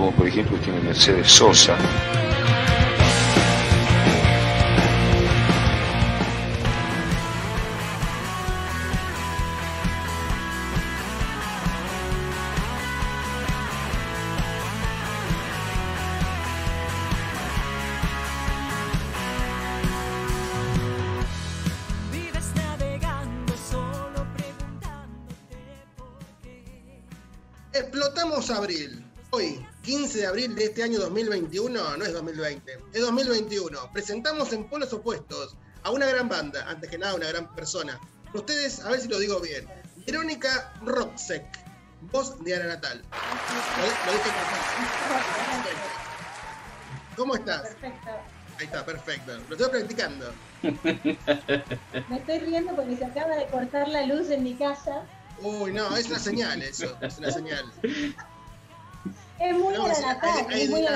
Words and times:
como 0.00 0.12
por 0.12 0.26
ejemplo 0.26 0.56
tiene 0.60 0.80
Mercedes 0.80 1.30
Sosa. 1.30 1.76
Vives 22.10 22.54
navegando 22.54 23.52
solo 23.70 24.26
preguntándote 24.34 25.44
por 25.94 26.18
qué. 26.42 27.02
Explotamos 27.74 28.50
abril. 28.50 28.99
Hoy, 29.90 29.96
15 29.96 30.18
de 30.20 30.26
abril 30.28 30.54
de 30.54 30.66
este 30.66 30.84
año 30.84 31.00
2021, 31.00 31.96
no 31.96 32.04
es 32.04 32.12
2020, 32.12 32.78
es 32.92 33.00
2021. 33.00 33.92
Presentamos 33.92 34.52
en 34.52 34.68
Polos 34.68 34.92
Opuestos 34.92 35.56
a 35.82 35.90
una 35.90 36.06
gran 36.06 36.28
banda, 36.28 36.64
antes 36.68 36.88
que 36.88 36.96
nada 36.96 37.16
una 37.16 37.26
gran 37.26 37.52
persona. 37.56 37.98
Ustedes, 38.32 38.84
a 38.84 38.90
ver 38.90 39.00
si 39.00 39.08
lo 39.08 39.18
digo 39.18 39.40
bien. 39.40 39.66
Verónica 40.06 40.72
Roxek, 40.84 41.44
voz 42.12 42.38
de 42.44 42.54
Ana 42.54 42.66
Natal. 42.66 43.02
Lo, 43.02 44.12
lo 44.12 44.18
dije. 44.18 44.30
¿Cómo 47.16 47.34
estás? 47.34 47.62
Perfecto. 47.62 48.10
Ahí 48.58 48.66
está, 48.66 48.86
perfecto. 48.86 49.32
Lo 49.48 49.56
estoy 49.56 49.70
practicando. 49.70 50.32
Me 50.62 52.16
estoy 52.16 52.38
riendo 52.38 52.76
porque 52.76 52.96
se 52.96 53.06
acaba 53.06 53.34
de 53.34 53.46
cortar 53.48 53.88
la 53.88 54.06
luz 54.06 54.30
en 54.30 54.44
mi 54.44 54.54
casa. 54.54 55.02
Uy, 55.42 55.72
no, 55.72 55.96
es 55.96 56.06
una 56.06 56.18
señal 56.18 56.62
eso, 56.62 56.96
es 57.00 57.18
una 57.18 57.32
señal. 57.32 57.64
Es 59.40 59.56
muy 59.56 59.72
No, 59.74 59.86
a 59.86 59.94
sí, 59.94 60.02
la 60.02 60.14
Natal, 60.14 60.46
hay- 60.48 60.54
hay 60.54 60.62
es 60.64 60.70
muy. 60.70 60.86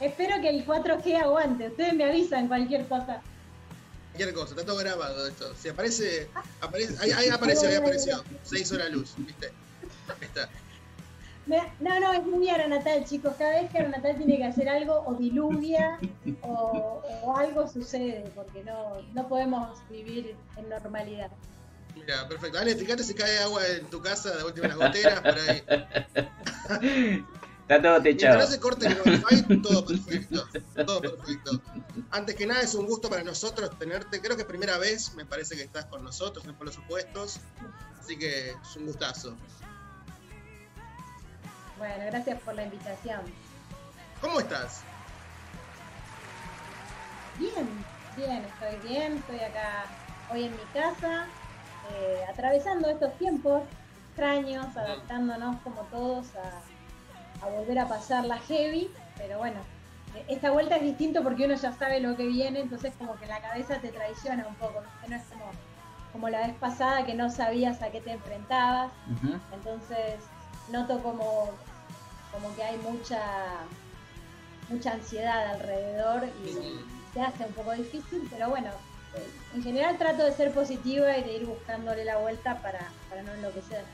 Espero 0.00 0.40
que 0.40 0.48
el 0.48 0.64
4G 0.66 1.16
aguante. 1.20 1.68
Ustedes 1.68 1.94
me 1.94 2.04
avisan 2.04 2.48
cualquier 2.48 2.86
cosa. 2.86 3.20
Cualquier 4.12 4.34
cosa, 4.34 4.50
está 4.54 4.66
todo 4.66 4.76
grabado 4.78 5.26
esto. 5.26 5.54
Si 5.56 5.68
aparece, 5.68 6.28
aparece 6.60 6.96
ahí, 7.00 7.10
ahí 7.12 7.28
apareció, 7.28 7.68
ahí 7.68 7.76
apareció. 7.76 8.22
Se 8.44 8.60
hizo 8.60 8.76
la 8.76 8.88
luz, 8.88 9.14
¿viste? 9.18 9.46
Ahí 10.08 10.22
está. 10.22 10.48
No, 11.80 12.00
no, 12.00 12.12
es 12.12 12.24
muy 12.26 12.50
Ara 12.50 12.66
Natal, 12.68 13.04
chicos. 13.06 13.34
Cada 13.38 13.60
vez 13.60 13.70
que 13.70 13.78
Ara 13.78 13.88
Natal 13.88 14.16
tiene 14.18 14.36
que 14.36 14.44
hacer 14.44 14.68
algo, 14.68 15.02
o 15.06 15.14
diluvia, 15.14 15.98
o, 16.42 17.02
o 17.22 17.36
algo 17.36 17.66
sucede, 17.68 18.30
porque 18.34 18.62
no, 18.64 19.00
no 19.14 19.28
podemos 19.28 19.78
vivir 19.88 20.34
en 20.56 20.68
normalidad. 20.68 21.30
Mira, 21.94 22.28
perfecto. 22.28 22.58
Ale, 22.58 22.76
fíjate 22.76 23.04
si 23.04 23.14
cae 23.14 23.38
agua 23.38 23.66
en 23.66 23.86
tu 23.90 24.00
casa, 24.00 24.34
de 24.36 24.44
última 24.44 24.68
las 24.68 24.76
goteras, 24.76 25.20
por 25.20 25.38
ahí. 25.38 27.24
Está 27.68 27.82
todo 27.82 28.02
techado. 28.02 28.38
no 28.38 28.46
se 28.46 28.60
corte 28.60 28.86
el 28.86 28.98
wifi, 29.02 29.60
todo 29.60 29.84
perfecto. 29.84 30.48
Todo 30.86 31.00
perfecto. 31.02 31.60
Antes 32.10 32.34
que 32.34 32.46
nada, 32.46 32.62
es 32.62 32.74
un 32.74 32.86
gusto 32.86 33.10
para 33.10 33.22
nosotros 33.22 33.78
tenerte. 33.78 34.22
Creo 34.22 34.36
que 34.36 34.42
es 34.42 34.48
primera 34.48 34.78
vez, 34.78 35.12
me 35.14 35.26
parece 35.26 35.54
que 35.54 35.64
estás 35.64 35.84
con 35.84 36.02
nosotros 36.02 36.46
en 36.46 36.54
Polos 36.54 36.78
Opuestos. 36.78 37.40
Así 38.00 38.18
que 38.18 38.52
es 38.52 38.76
un 38.76 38.86
gustazo. 38.86 39.36
Bueno, 41.76 42.06
gracias 42.06 42.40
por 42.40 42.54
la 42.54 42.64
invitación. 42.64 43.20
¿Cómo 44.22 44.40
estás? 44.40 44.80
Bien, 47.38 47.68
bien, 48.16 48.44
estoy 48.44 48.88
bien, 48.88 49.18
estoy 49.18 49.40
acá 49.40 49.84
hoy 50.30 50.44
en 50.44 50.52
mi 50.52 50.64
casa, 50.72 51.26
eh, 51.94 52.24
atravesando 52.28 52.88
estos 52.88 53.12
tiempos 53.18 53.62
extraños, 54.10 54.76
adaptándonos 54.76 55.56
como 55.62 55.82
todos 55.82 56.26
a, 56.36 57.44
a 57.44 57.48
volver 57.48 57.78
a 57.78 57.88
pasar 57.88 58.24
la 58.24 58.38
heavy, 58.38 58.90
pero 59.16 59.38
bueno, 59.38 59.60
eh, 60.14 60.24
esta 60.28 60.50
vuelta 60.50 60.76
es 60.76 60.82
distinto 60.82 61.22
porque 61.22 61.44
uno 61.44 61.54
ya 61.54 61.72
sabe 61.72 62.00
lo 62.00 62.16
que 62.16 62.26
viene, 62.26 62.60
entonces 62.60 62.92
como 62.98 63.16
que 63.16 63.26
la 63.26 63.40
cabeza 63.40 63.78
te 63.80 63.88
traiciona 63.88 64.46
un 64.46 64.54
poco, 64.56 64.80
¿no? 64.80 65.08
no 65.08 65.16
es 65.16 65.22
como, 65.24 65.44
como 66.12 66.28
la 66.28 66.46
vez 66.46 66.56
pasada 66.56 67.06
que 67.06 67.14
no 67.14 67.30
sabías 67.30 67.82
a 67.82 67.90
qué 67.90 68.00
te 68.00 68.12
enfrentabas, 68.12 68.90
entonces 69.52 70.20
noto 70.70 71.02
como, 71.02 71.50
como 72.32 72.54
que 72.56 72.62
hay 72.62 72.76
mucha 72.78 73.20
mucha 74.68 74.92
ansiedad 74.92 75.54
alrededor 75.54 76.28
y 76.44 76.84
se 77.14 77.20
hace 77.20 77.44
un 77.44 77.52
poco 77.52 77.72
difícil, 77.72 78.26
pero 78.30 78.50
bueno, 78.50 78.70
en 79.54 79.62
general 79.62 79.98
trato 79.98 80.24
de 80.24 80.32
ser 80.32 80.52
positiva 80.52 81.16
y 81.16 81.24
de 81.24 81.32
ir 81.34 81.46
buscándole 81.46 82.04
la 82.04 82.18
vuelta 82.18 82.60
para, 82.62 82.90
para 83.08 83.22
no 83.22 83.32
enloquecer. 83.34 83.84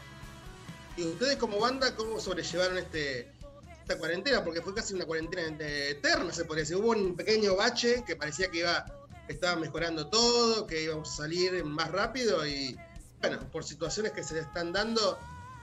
¿Y 0.96 1.02
ustedes 1.04 1.36
como 1.36 1.58
banda 1.58 1.94
cómo 1.96 2.20
sobrellevaron 2.20 2.78
este, 2.78 3.32
esta 3.80 3.98
cuarentena? 3.98 4.44
Porque 4.44 4.62
fue 4.62 4.74
casi 4.74 4.94
una 4.94 5.04
cuarentena 5.04 5.42
eh, 5.58 5.90
eterna, 5.90 6.32
se 6.32 6.44
podría 6.44 6.62
decir. 6.62 6.76
Hubo 6.76 6.90
un 6.90 7.16
pequeño 7.16 7.56
bache 7.56 8.04
que 8.06 8.16
parecía 8.16 8.50
que 8.50 8.58
iba, 8.58 8.84
estaba 9.28 9.56
mejorando 9.56 10.06
todo, 10.08 10.66
que 10.66 10.82
íbamos 10.82 11.12
a 11.12 11.16
salir 11.16 11.64
más 11.64 11.90
rápido 11.90 12.46
y 12.46 12.76
bueno, 13.20 13.38
por 13.50 13.64
situaciones 13.64 14.12
que 14.12 14.22
se 14.22 14.34
le 14.34 14.40
están 14.40 14.72
dando, 14.72 15.18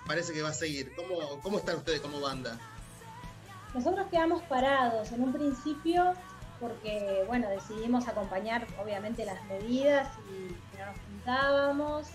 parece 0.05 0.33
que 0.33 0.41
va 0.41 0.49
a 0.49 0.53
seguir. 0.53 0.93
¿Cómo, 0.95 1.39
cómo 1.41 1.59
están 1.59 1.77
ustedes 1.77 2.01
como 2.01 2.19
banda? 2.19 2.59
Nosotros 3.73 4.07
quedamos 4.09 4.41
parados 4.43 5.11
en 5.11 5.23
un 5.23 5.31
principio 5.31 6.13
porque, 6.61 7.23
bueno, 7.27 7.49
decidimos 7.49 8.07
acompañar 8.07 8.65
obviamente 8.81 9.25
las 9.25 9.43
medidas 9.45 10.07
y 10.29 10.53
no 10.77 10.85
nos 10.85 10.95
juntábamos. 11.07 12.07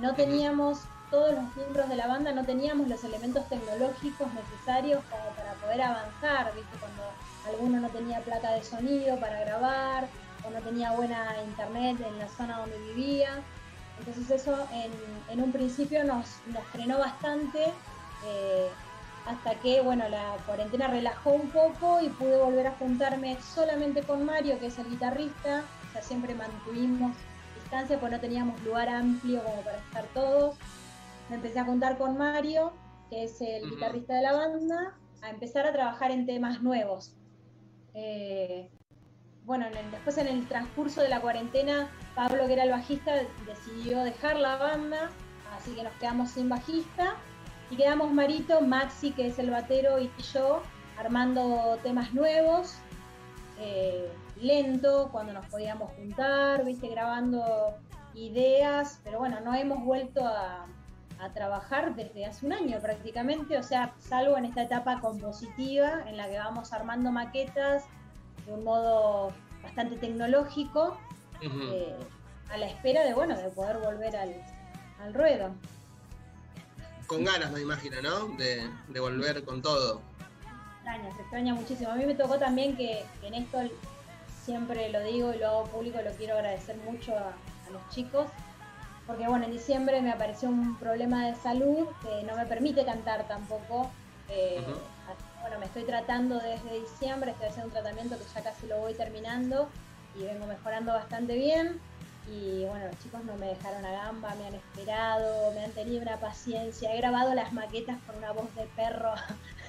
No 0.00 0.14
teníamos, 0.14 0.80
todos 1.10 1.34
los 1.34 1.54
miembros 1.56 1.88
de 1.88 1.96
la 1.96 2.08
banda 2.08 2.32
no 2.32 2.44
teníamos 2.44 2.88
los 2.88 3.04
elementos 3.04 3.48
tecnológicos 3.48 4.26
necesarios 4.34 5.04
como 5.10 5.28
para 5.36 5.52
poder 5.54 5.82
avanzar, 5.82 6.52
¿viste? 6.54 6.76
Cuando 6.80 7.02
alguno 7.46 7.80
no 7.80 7.88
tenía 7.90 8.20
placa 8.20 8.50
de 8.52 8.64
sonido 8.64 9.20
para 9.20 9.38
grabar 9.40 10.08
o 10.44 10.50
no 10.50 10.58
tenía 10.60 10.90
buena 10.92 11.36
internet 11.44 11.98
en 12.00 12.18
la 12.18 12.28
zona 12.28 12.58
donde 12.58 12.78
vivía. 12.78 13.40
Entonces 14.00 14.30
eso 14.30 14.66
en, 14.72 14.90
en 15.30 15.42
un 15.44 15.52
principio 15.52 16.02
nos, 16.04 16.26
nos 16.46 16.64
frenó 16.72 16.98
bastante. 16.98 17.72
eh, 18.24 18.68
hasta 19.26 19.54
que 19.56 19.80
bueno 19.80 20.08
la 20.08 20.36
cuarentena 20.46 20.86
relajó 20.86 21.30
un 21.30 21.50
poco 21.50 22.00
y 22.00 22.08
pude 22.10 22.36
volver 22.36 22.68
a 22.68 22.72
juntarme 22.72 23.40
solamente 23.40 24.02
con 24.02 24.24
Mario 24.24 24.58
que 24.58 24.66
es 24.66 24.78
el 24.78 24.88
guitarrista. 24.88 25.64
O 25.88 25.92
sea 25.92 26.02
siempre 26.02 26.34
mantuvimos 26.34 27.16
distancia 27.54 27.98
porque 27.98 28.14
no 28.16 28.20
teníamos 28.20 28.62
lugar 28.62 28.88
amplio 28.88 29.42
como 29.42 29.62
para 29.62 29.78
estar 29.78 30.04
todos. 30.14 30.56
Me 31.28 31.36
empecé 31.36 31.58
a 31.58 31.64
juntar 31.64 31.98
con 31.98 32.16
Mario 32.16 32.72
que 33.10 33.24
es 33.24 33.40
el 33.40 33.68
guitarrista 33.68 34.14
de 34.14 34.22
la 34.22 34.32
banda 34.32 34.94
a 35.22 35.30
empezar 35.30 35.66
a 35.66 35.72
trabajar 35.72 36.10
en 36.12 36.26
temas 36.26 36.62
nuevos. 36.62 37.16
Eh, 37.94 38.70
bueno 39.44 39.66
en 39.66 39.76
el- 39.76 39.90
después 39.90 40.18
en 40.18 40.28
el 40.28 40.46
transcurso 40.48 41.00
de 41.00 41.08
la 41.08 41.20
cuarentena 41.20 41.88
Pablo 42.14 42.46
que 42.46 42.52
era 42.52 42.64
el 42.64 42.70
bajista 42.70 43.12
decidió 43.46 44.02
dejar 44.02 44.36
la 44.38 44.56
banda 44.56 45.10
así 45.56 45.74
que 45.74 45.82
nos 45.82 45.92
quedamos 45.94 46.30
sin 46.30 46.48
bajista 46.48 47.16
y 47.70 47.76
quedamos 47.76 48.12
Marito, 48.12 48.60
Maxi, 48.60 49.12
que 49.12 49.26
es 49.26 49.38
el 49.38 49.50
batero, 49.50 49.98
y 49.98 50.10
yo 50.32 50.62
armando 50.98 51.78
temas 51.82 52.14
nuevos, 52.14 52.76
eh, 53.58 54.10
lento, 54.40 55.08
cuando 55.12 55.32
nos 55.32 55.46
podíamos 55.46 55.92
juntar, 55.92 56.64
viste, 56.64 56.88
grabando 56.88 57.74
ideas, 58.14 59.00
pero 59.04 59.18
bueno, 59.18 59.40
no 59.40 59.54
hemos 59.54 59.84
vuelto 59.84 60.24
a, 60.24 60.66
a 61.18 61.32
trabajar 61.32 61.94
desde 61.94 62.26
hace 62.26 62.46
un 62.46 62.52
año 62.52 62.78
prácticamente, 62.80 63.58
o 63.58 63.62
sea, 63.62 63.94
salvo 63.98 64.36
en 64.36 64.46
esta 64.46 64.62
etapa 64.62 65.00
compositiva 65.00 66.04
en 66.06 66.16
la 66.16 66.28
que 66.28 66.38
vamos 66.38 66.72
armando 66.72 67.10
maquetas 67.10 67.84
de 68.46 68.52
un 68.52 68.64
modo 68.64 69.32
bastante 69.62 69.96
tecnológico, 69.96 70.96
eh, 71.42 71.96
a 72.50 72.56
la 72.56 72.66
espera 72.66 73.04
de, 73.04 73.14
bueno, 73.14 73.36
de 73.36 73.50
poder 73.50 73.78
volver 73.78 74.16
al, 74.16 74.34
al 75.00 75.14
ruedo. 75.14 75.50
Con 77.06 77.24
ganas, 77.24 77.52
me 77.52 77.60
imagino, 77.60 78.00
¿no? 78.02 78.28
De, 78.36 78.68
de 78.88 79.00
volver 79.00 79.44
con 79.44 79.62
todo. 79.62 80.00
extraña, 80.78 81.14
se 81.14 81.22
extraña 81.22 81.54
muchísimo. 81.54 81.90
A 81.90 81.94
mí 81.94 82.04
me 82.04 82.14
tocó 82.14 82.38
también 82.38 82.76
que, 82.76 83.04
que 83.20 83.28
en 83.28 83.34
esto 83.34 83.58
siempre 84.44 84.88
lo 84.90 85.00
digo 85.02 85.32
y 85.34 85.38
lo 85.38 85.48
hago 85.48 85.64
público, 85.66 85.98
lo 86.02 86.12
quiero 86.12 86.34
agradecer 86.34 86.76
mucho 86.78 87.16
a, 87.16 87.30
a 87.66 87.70
los 87.72 87.88
chicos, 87.90 88.26
porque 89.06 89.26
bueno, 89.28 89.44
en 89.44 89.52
diciembre 89.52 90.00
me 90.00 90.10
apareció 90.12 90.48
un 90.48 90.76
problema 90.78 91.26
de 91.26 91.34
salud 91.36 91.86
que 92.02 92.24
no 92.24 92.36
me 92.36 92.46
permite 92.46 92.84
cantar 92.84 93.26
tampoco. 93.28 93.90
eh, 94.28 94.64
así 95.08 95.22
bueno, 95.42 95.60
me 95.60 95.66
estoy 95.66 95.84
tratando 95.84 96.40
desde 96.40 96.80
diciembre, 96.80 97.30
estoy 97.30 97.46
haciendo 97.46 97.66
un 97.68 97.72
tratamiento 97.72 98.18
que 98.18 98.24
ya 98.34 98.42
casi 98.42 98.66
lo 98.66 98.78
voy 98.78 98.94
terminando 98.94 99.68
y 100.18 100.24
vengo 100.24 100.44
mejorando 100.46 100.92
bastante 100.92 101.36
bien. 101.36 101.80
Y 102.28 102.64
bueno, 102.64 102.86
los 102.86 102.98
chicos 102.98 103.24
no 103.24 103.36
me 103.36 103.46
dejaron 103.46 103.84
a 103.84 103.92
gamba, 103.92 104.34
me 104.34 104.46
han 104.46 104.54
esperado, 104.54 105.52
me 105.52 105.64
han 105.64 105.70
tenido 105.72 106.02
una 106.02 106.18
paciencia. 106.18 106.92
He 106.92 106.96
grabado 106.96 107.34
las 107.34 107.52
maquetas 107.52 107.98
con 108.04 108.16
una 108.16 108.32
voz 108.32 108.52
de 108.56 108.64
perro 108.74 109.14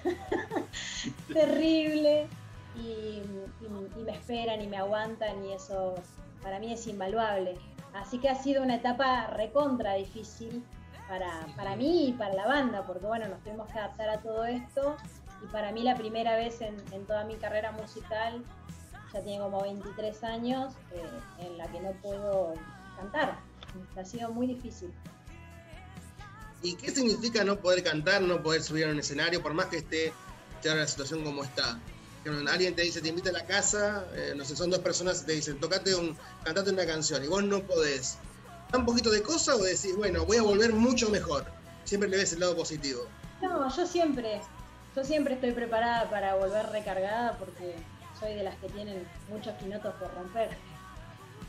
terrible 1.33 2.27
y, 2.75 3.21
me 4.03 4.11
esperan 4.11 4.61
y 4.61 4.67
me 4.67 4.77
aguantan 4.77 5.43
y 5.45 5.53
eso 5.53 5.95
para 6.41 6.59
mí 6.59 6.73
es 6.73 6.87
invaluable. 6.87 7.57
Así 7.93 8.19
que 8.19 8.29
ha 8.29 8.35
sido 8.35 8.63
una 8.63 8.75
etapa 8.75 9.27
recontra 9.27 9.93
difícil 9.93 10.63
para, 11.07 11.45
para 11.55 11.75
mí 11.75 12.09
y 12.09 12.13
para 12.13 12.33
la 12.33 12.47
banda, 12.47 12.83
porque 12.85 13.05
bueno, 13.05 13.27
nos 13.27 13.41
tuvimos 13.43 13.67
que 13.71 13.79
adaptar 13.79 14.09
a 14.09 14.19
todo 14.19 14.45
esto 14.45 14.97
y 15.43 15.47
para 15.47 15.71
mí 15.71 15.83
la 15.83 15.95
primera 15.95 16.35
vez 16.35 16.61
en 16.61 17.05
toda 17.05 17.23
mi 17.23 17.35
carrera 17.35 17.71
musical, 17.71 18.43
ya 19.13 19.21
tiene 19.21 19.39
como 19.39 19.61
23 19.61 20.23
años, 20.23 20.73
eh, 20.93 21.03
en 21.39 21.57
la 21.57 21.67
que 21.71 21.79
no 21.79 21.91
puedo 22.01 22.53
cantar. 22.97 23.39
Ha 23.95 24.05
sido 24.05 24.31
muy 24.31 24.47
difícil. 24.47 24.91
¿Y 26.63 26.75
qué 26.75 26.91
significa 26.91 27.43
no 27.43 27.59
poder 27.59 27.83
cantar, 27.83 28.21
no 28.21 28.41
poder 28.41 28.63
subir 28.63 28.85
a 28.85 28.89
un 28.89 28.99
escenario, 28.99 29.41
por 29.41 29.53
más 29.53 29.67
que 29.67 29.77
esté 29.77 30.11
ya 30.63 30.73
la 30.73 30.87
situación 30.87 31.23
como 31.23 31.43
está? 31.43 31.79
Que 32.23 32.29
alguien 32.29 32.75
te 32.75 32.81
dice, 32.81 33.01
te 33.01 33.09
invita 33.09 33.29
a 33.29 33.33
la 33.33 33.45
casa, 33.45 34.05
eh, 34.13 34.33
no 34.35 34.43
sé, 34.43 34.55
son 34.55 34.69
dos 34.69 34.79
personas 34.79 35.21
y 35.21 35.25
te 35.27 35.31
dicen, 35.33 35.59
tocate 35.59 35.95
un, 35.95 36.17
cantate 36.43 36.71
una 36.71 36.85
canción 36.85 37.23
y 37.23 37.27
vos 37.27 37.43
no 37.43 37.61
podés. 37.61 38.17
¿Da 38.71 38.79
un 38.79 38.85
poquito 38.85 39.11
de 39.11 39.21
cosa 39.21 39.55
o 39.55 39.59
decís, 39.59 39.95
bueno, 39.95 40.25
voy 40.25 40.37
a 40.37 40.41
volver 40.41 40.73
mucho 40.73 41.09
mejor? 41.09 41.45
Siempre 41.85 42.09
le 42.09 42.17
ves 42.17 42.33
el 42.33 42.41
lado 42.41 42.55
positivo. 42.55 43.03
No, 43.41 43.73
yo 43.73 43.85
siempre, 43.85 44.41
yo 44.95 45.03
siempre 45.05 45.35
estoy 45.35 45.51
preparada 45.51 46.09
para 46.09 46.35
volver 46.35 46.67
recargada 46.69 47.37
porque 47.37 47.75
soy 48.19 48.35
de 48.35 48.43
las 48.43 48.55
que 48.55 48.69
tienen 48.69 49.07
muchos 49.29 49.53
quinotos 49.55 49.93
por 49.95 50.13
romper. 50.13 50.49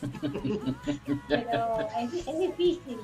Pero 1.28 1.88
es, 1.98 2.38
difícil, 2.38 3.00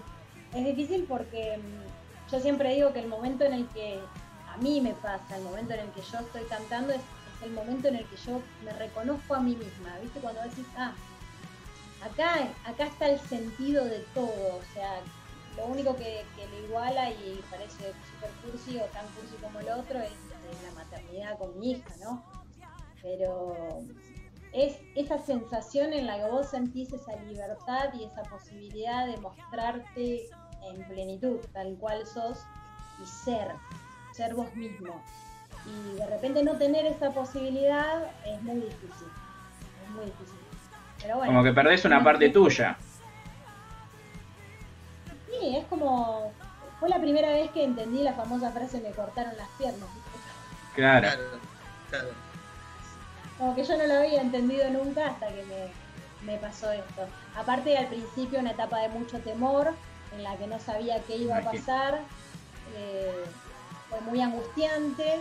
es 0.55 0.65
difícil 0.65 1.05
porque 1.09 1.59
mm, 1.59 2.31
yo 2.33 2.41
siempre 2.41 2.75
digo 2.75 2.93
que 2.93 3.01
el 3.01 3.09
momento 3.09 3.45
en 3.45 3.55
el 3.55 3.67
que 3.69 4.01
a 4.49 4.57
mí 4.59 4.81
me 4.81 4.95
pasa, 4.95 5.37
el 5.37 5.43
momento 5.43 5.75
en 5.75 5.81
el 5.81 5.91
que 5.91 6.03
yo 6.03 6.19
estoy 6.19 6.45
cantando 6.45 6.93
es, 6.93 7.01
el 7.43 7.51
momento 7.51 7.89
en 7.89 7.97
el 7.97 8.07
que 8.07 8.17
yo 8.17 8.41
me 8.65 8.73
reconozco 8.73 9.35
a 9.35 9.41
mí 9.41 9.55
misma, 9.55 9.99
¿viste? 10.01 10.19
Cuando 10.21 10.41
decís, 10.43 10.65
ah, 10.79 10.95
acá, 12.03 12.49
acá 12.65 12.85
está 12.85 13.09
el 13.09 13.21
sentido 13.21 13.85
de 13.85 13.99
todo, 14.15 14.57
o 14.57 14.63
sea, 14.73 15.01
lo 15.57 15.67
único 15.67 15.95
que, 15.97 16.25
que 16.37 16.47
lo 16.49 16.67
iguala 16.67 17.11
y 17.11 17.45
parece 17.51 17.93
super 18.13 18.31
cursi 18.43 18.79
o 18.79 18.85
tan 18.87 19.07
cursi 19.09 19.37
como 19.43 19.61
el 19.61 19.69
otro 19.69 19.99
es 20.01 20.13
la 20.65 20.73
maternidad 20.73 21.37
con 21.39 21.59
mi 21.59 21.73
hija, 21.73 21.95
¿no? 22.01 22.25
Pero 23.05 23.85
es 24.53 24.79
esa 24.97 25.19
sensación 25.19 25.93
en 25.93 26.07
la 26.07 26.17
que 26.17 26.31
vos 26.31 26.49
sentís 26.49 26.93
esa 26.93 27.15
libertad 27.17 27.93
y 27.93 28.05
esa 28.05 28.23
posibilidad 28.23 29.07
de 29.07 29.19
mostrarte 29.19 30.29
en 30.63 30.89
plenitud, 30.89 31.39
tal 31.53 31.77
cual 31.79 32.07
sos, 32.07 32.39
y 33.03 33.07
ser, 33.07 33.53
ser 34.13 34.35
vos 34.35 34.53
mismo. 34.57 35.03
Y 35.67 35.97
de 35.99 36.07
repente 36.07 36.43
no 36.43 36.57
tener 36.57 36.87
esa 36.87 37.11
posibilidad 37.11 38.11
es 38.25 38.43
muy 38.43 38.57
difícil, 38.57 39.09
es 39.85 39.91
muy 39.91 40.07
difícil. 40.07 40.39
Pero 41.03 41.17
bueno, 41.19 41.33
Como 41.33 41.45
que 41.45 41.53
perdés 41.53 41.85
una 41.85 42.03
parte 42.03 42.31
tuya. 42.31 42.79
Sí, 45.29 45.57
es 45.57 45.67
como. 45.67 46.33
Fue 46.81 46.89
la 46.89 46.99
primera 46.99 47.29
vez 47.29 47.51
que 47.51 47.65
entendí 47.65 48.03
la 48.03 48.15
famosa 48.15 48.51
frase: 48.53 48.81
me 48.81 48.91
cortaron 48.91 49.37
las 49.37 49.49
piernas. 49.59 49.89
¿viste? 49.95 50.19
Claro. 50.75 51.09
Claro, 51.09 51.23
claro. 51.91 52.24
Como 53.39 53.55
que 53.55 53.65
yo 53.65 53.77
no 53.77 53.87
lo 53.87 53.95
había 53.95 54.21
entendido 54.21 54.69
nunca 54.71 55.09
hasta 55.09 55.29
que 55.29 55.45
me, 55.45 56.33
me 56.33 56.39
pasó 56.39 56.71
esto. 56.71 57.07
Aparte, 57.37 57.77
al 57.77 57.89
principio, 57.89 58.39
una 58.39 58.53
etapa 58.53 58.81
de 58.81 58.89
mucho 58.91 59.19
temor, 59.21 59.73
en 60.15 60.23
la 60.23 60.37
que 60.37 60.47
no 60.47 60.59
sabía 60.61 61.01
qué 61.03 61.17
iba 61.17 61.39
a 61.39 61.43
pasar. 61.43 62.01
eh, 62.77 63.25
fue 63.91 64.01
muy 64.03 64.21
angustiante. 64.21 65.21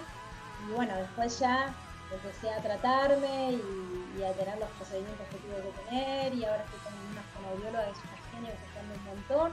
Y 0.69 0.73
bueno, 0.73 0.95
después 0.95 1.39
ya 1.39 1.73
empecé 2.13 2.49
a 2.51 2.61
tratarme 2.61 3.51
y, 3.53 4.15
y 4.19 4.23
a 4.23 4.31
tener 4.33 4.57
los 4.59 4.69
procedimientos 4.71 5.27
que 5.29 5.37
tuve 5.37 5.55
que 5.61 5.89
tener. 5.89 6.33
Y 6.35 6.45
ahora 6.45 6.63
estoy 6.63 6.79
con 6.79 6.93
una 7.11 7.21
fonoaudióloga 7.33 7.85
que 7.85 7.91
es 7.91 7.97
una 7.97 8.31
genia 8.31 8.51
que 8.51 8.97
un 8.97 9.05
montón. 9.05 9.51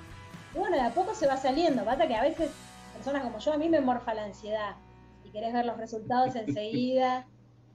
Y 0.55 0.59
bueno, 0.59 0.77
de 0.77 0.83
a 0.83 0.91
poco 0.91 1.15
se 1.15 1.27
va 1.27 1.37
saliendo. 1.37 1.85
Pasa 1.85 2.07
que 2.07 2.15
a 2.15 2.23
veces 2.23 2.51
personas 2.95 3.23
como 3.23 3.39
yo, 3.39 3.53
a 3.53 3.57
mí 3.57 3.69
me 3.69 3.81
morfa 3.81 4.15
la 4.15 4.25
ansiedad. 4.25 4.77
Y 5.25 5.31
querés 5.31 5.53
ver 5.53 5.65
los 5.67 5.79
resultados 5.79 6.35
enseguida. 6.37 7.27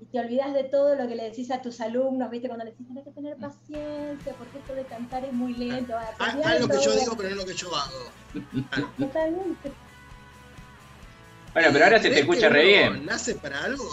Y 0.01 0.05
te 0.05 0.19
olvidas 0.19 0.53
de 0.53 0.63
todo 0.65 0.95
lo 0.95 1.07
que 1.07 1.15
le 1.15 1.23
decís 1.23 1.49
a 1.51 1.61
tus 1.61 1.79
alumnos, 1.81 2.29
¿viste? 2.29 2.47
Cuando 2.47 2.65
le 2.65 2.71
decís, 2.71 2.87
tenés 2.87 3.03
que 3.05 3.11
tener 3.11 3.37
paciencia, 3.37 4.33
porque 4.37 4.57
esto 4.59 4.75
de 4.75 4.83
cantar 4.85 5.23
es 5.25 5.33
muy 5.33 5.53
lento. 5.55 5.95
Ah, 5.97 6.09
Ah, 6.19 6.25
Haz 6.43 6.53
de 6.53 6.59
lo 6.59 6.67
que 6.67 6.81
yo 6.83 6.95
digo, 6.95 7.15
pero 7.17 7.29
no 7.29 7.35
lo 7.37 7.45
que 7.45 7.53
yo 7.53 7.73
hago. 7.75 8.11
Totalmente. 8.97 9.71
Bueno, 11.53 11.69
pero 11.71 11.85
ahora 11.85 11.97
se 11.97 12.03
te 12.03 12.09
¿Crees 12.09 12.25
que 12.25 12.31
escucha 12.31 12.49
re 12.49 12.65
bien. 12.65 13.05
¿Nace 13.05 13.35
para 13.35 13.63
algo? 13.63 13.89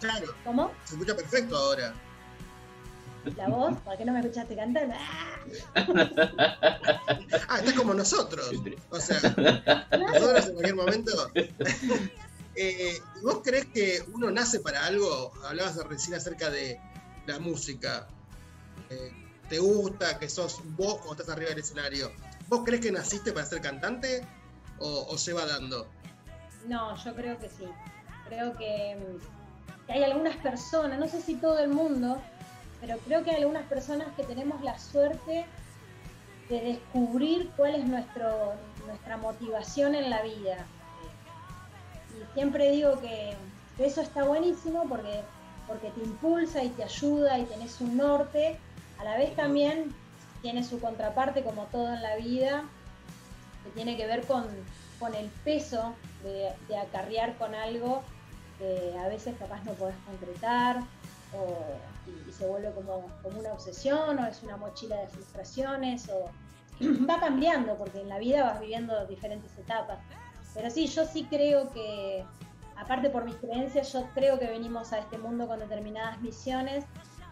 Claro, 0.00 0.26
¿Cómo? 0.44 0.72
se 0.84 0.94
escucha 0.94 1.16
perfecto 1.16 1.56
ahora. 1.56 1.92
¿La 3.36 3.48
voz? 3.48 3.76
¿Por 3.80 3.96
qué 3.96 4.04
no 4.04 4.12
me 4.12 4.20
escuchaste 4.20 4.56
cantar? 4.56 4.88
¡Ah! 4.96 5.38
Ah, 7.48 7.58
estás 7.58 7.74
como 7.74 7.94
nosotros. 7.94 8.50
O 8.90 9.00
sea, 9.00 9.18
nosotros 9.98 10.46
en 10.46 10.52
cualquier 10.54 10.74
momento. 10.76 11.30
Eh, 12.54 12.98
¿y 13.16 13.24
¿Vos 13.24 13.40
crees 13.42 13.66
que 13.66 14.04
uno 14.12 14.30
nace 14.30 14.60
para 14.60 14.86
algo? 14.86 15.32
Hablabas 15.44 15.76
recién 15.86 16.14
acerca 16.14 16.50
de 16.50 16.80
la 17.26 17.38
música. 17.38 18.06
Eh, 18.90 19.12
¿Te 19.48 19.58
gusta 19.58 20.18
que 20.18 20.28
sos 20.28 20.60
vos 20.76 20.96
cuando 20.96 21.22
estás 21.22 21.30
arriba 21.30 21.50
del 21.50 21.60
escenario? 21.60 22.12
¿Vos 22.48 22.62
crees 22.64 22.82
que 22.82 22.92
naciste 22.92 23.32
para 23.32 23.46
ser 23.46 23.60
cantante 23.60 24.26
o, 24.78 25.06
o 25.08 25.18
se 25.18 25.32
va 25.32 25.46
dando? 25.46 25.88
No, 26.66 26.96
yo 27.02 27.14
creo 27.14 27.38
que 27.38 27.48
sí. 27.48 27.66
Creo 28.28 28.56
que, 28.56 28.96
mm, 28.96 29.86
que 29.86 29.92
hay 29.92 30.04
algunas 30.04 30.36
personas, 30.36 30.98
no 30.98 31.08
sé 31.08 31.20
si 31.20 31.34
todo 31.34 31.58
el 31.58 31.68
mundo, 31.70 32.20
pero 32.80 32.98
creo 32.98 33.22
que 33.24 33.30
hay 33.30 33.36
algunas 33.36 33.66
personas 33.66 34.08
que 34.16 34.24
tenemos 34.24 34.62
la 34.62 34.78
suerte 34.78 35.46
de 36.48 36.60
descubrir 36.60 37.50
cuál 37.56 37.76
es 37.76 37.84
nuestro, 37.86 38.54
nuestra 38.86 39.16
motivación 39.16 39.94
en 39.94 40.10
la 40.10 40.22
vida. 40.22 40.66
Siempre 42.34 42.70
digo 42.70 43.00
que, 43.00 43.36
que 43.76 43.86
eso 43.86 44.00
está 44.00 44.24
buenísimo 44.24 44.84
porque, 44.88 45.22
porque 45.66 45.90
te 45.90 46.00
impulsa 46.00 46.62
y 46.62 46.70
te 46.70 46.84
ayuda 46.84 47.38
y 47.38 47.44
tenés 47.44 47.80
un 47.80 47.96
norte. 47.96 48.58
A 48.98 49.04
la 49.04 49.16
vez 49.16 49.34
también 49.36 49.94
tiene 50.40 50.64
su 50.64 50.80
contraparte, 50.80 51.42
como 51.42 51.64
todo 51.66 51.92
en 51.92 52.02
la 52.02 52.16
vida, 52.16 52.64
que 53.64 53.70
tiene 53.70 53.96
que 53.96 54.06
ver 54.06 54.26
con, 54.26 54.46
con 54.98 55.14
el 55.14 55.28
peso 55.44 55.94
de, 56.22 56.50
de 56.68 56.76
acarrear 56.76 57.36
con 57.36 57.54
algo 57.54 58.02
que 58.58 58.96
a 58.98 59.08
veces 59.08 59.34
capaz 59.38 59.64
no 59.64 59.72
podés 59.72 59.96
concretar 60.06 60.80
o, 61.32 61.56
y, 62.06 62.28
y 62.28 62.32
se 62.32 62.46
vuelve 62.46 62.70
como, 62.72 63.08
como 63.22 63.40
una 63.40 63.52
obsesión 63.52 64.18
o 64.18 64.26
es 64.26 64.42
una 64.42 64.56
mochila 64.56 64.96
de 64.96 65.08
frustraciones 65.08 66.08
o 66.08 66.30
va 67.08 67.20
cambiando 67.20 67.76
porque 67.76 68.00
en 68.00 68.08
la 68.08 68.18
vida 68.18 68.44
vas 68.44 68.60
viviendo 68.60 69.06
diferentes 69.06 69.56
etapas. 69.58 69.98
Pero 70.54 70.70
sí, 70.70 70.86
yo 70.86 71.06
sí 71.06 71.26
creo 71.30 71.70
que, 71.70 72.24
aparte 72.76 73.10
por 73.10 73.24
mis 73.24 73.36
creencias, 73.36 73.92
yo 73.92 74.06
creo 74.14 74.38
que 74.38 74.46
venimos 74.46 74.92
a 74.92 74.98
este 74.98 75.18
mundo 75.18 75.46
con 75.46 75.58
determinadas 75.58 76.20
misiones 76.20 76.84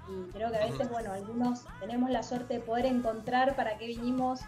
y 0.09 0.33
creo 0.33 0.51
que 0.51 0.57
a 0.57 0.67
veces, 0.67 0.91
bueno, 0.91 1.13
algunos 1.13 1.65
tenemos 1.81 2.11
la 2.11 2.23
suerte 2.23 2.55
de 2.55 2.61
poder 2.61 2.87
encontrar 2.87 3.55
para 3.57 3.77
qué 3.79 3.87
vinimos 3.87 4.41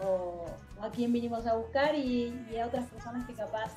o, 0.00 0.46
o 0.78 0.82
a 0.82 0.90
quién 0.90 1.12
vinimos 1.12 1.46
a 1.46 1.54
buscar 1.54 1.94
y, 1.94 2.34
y 2.50 2.58
a 2.58 2.66
otras 2.66 2.86
personas 2.86 3.26
que 3.26 3.34
capaz 3.34 3.72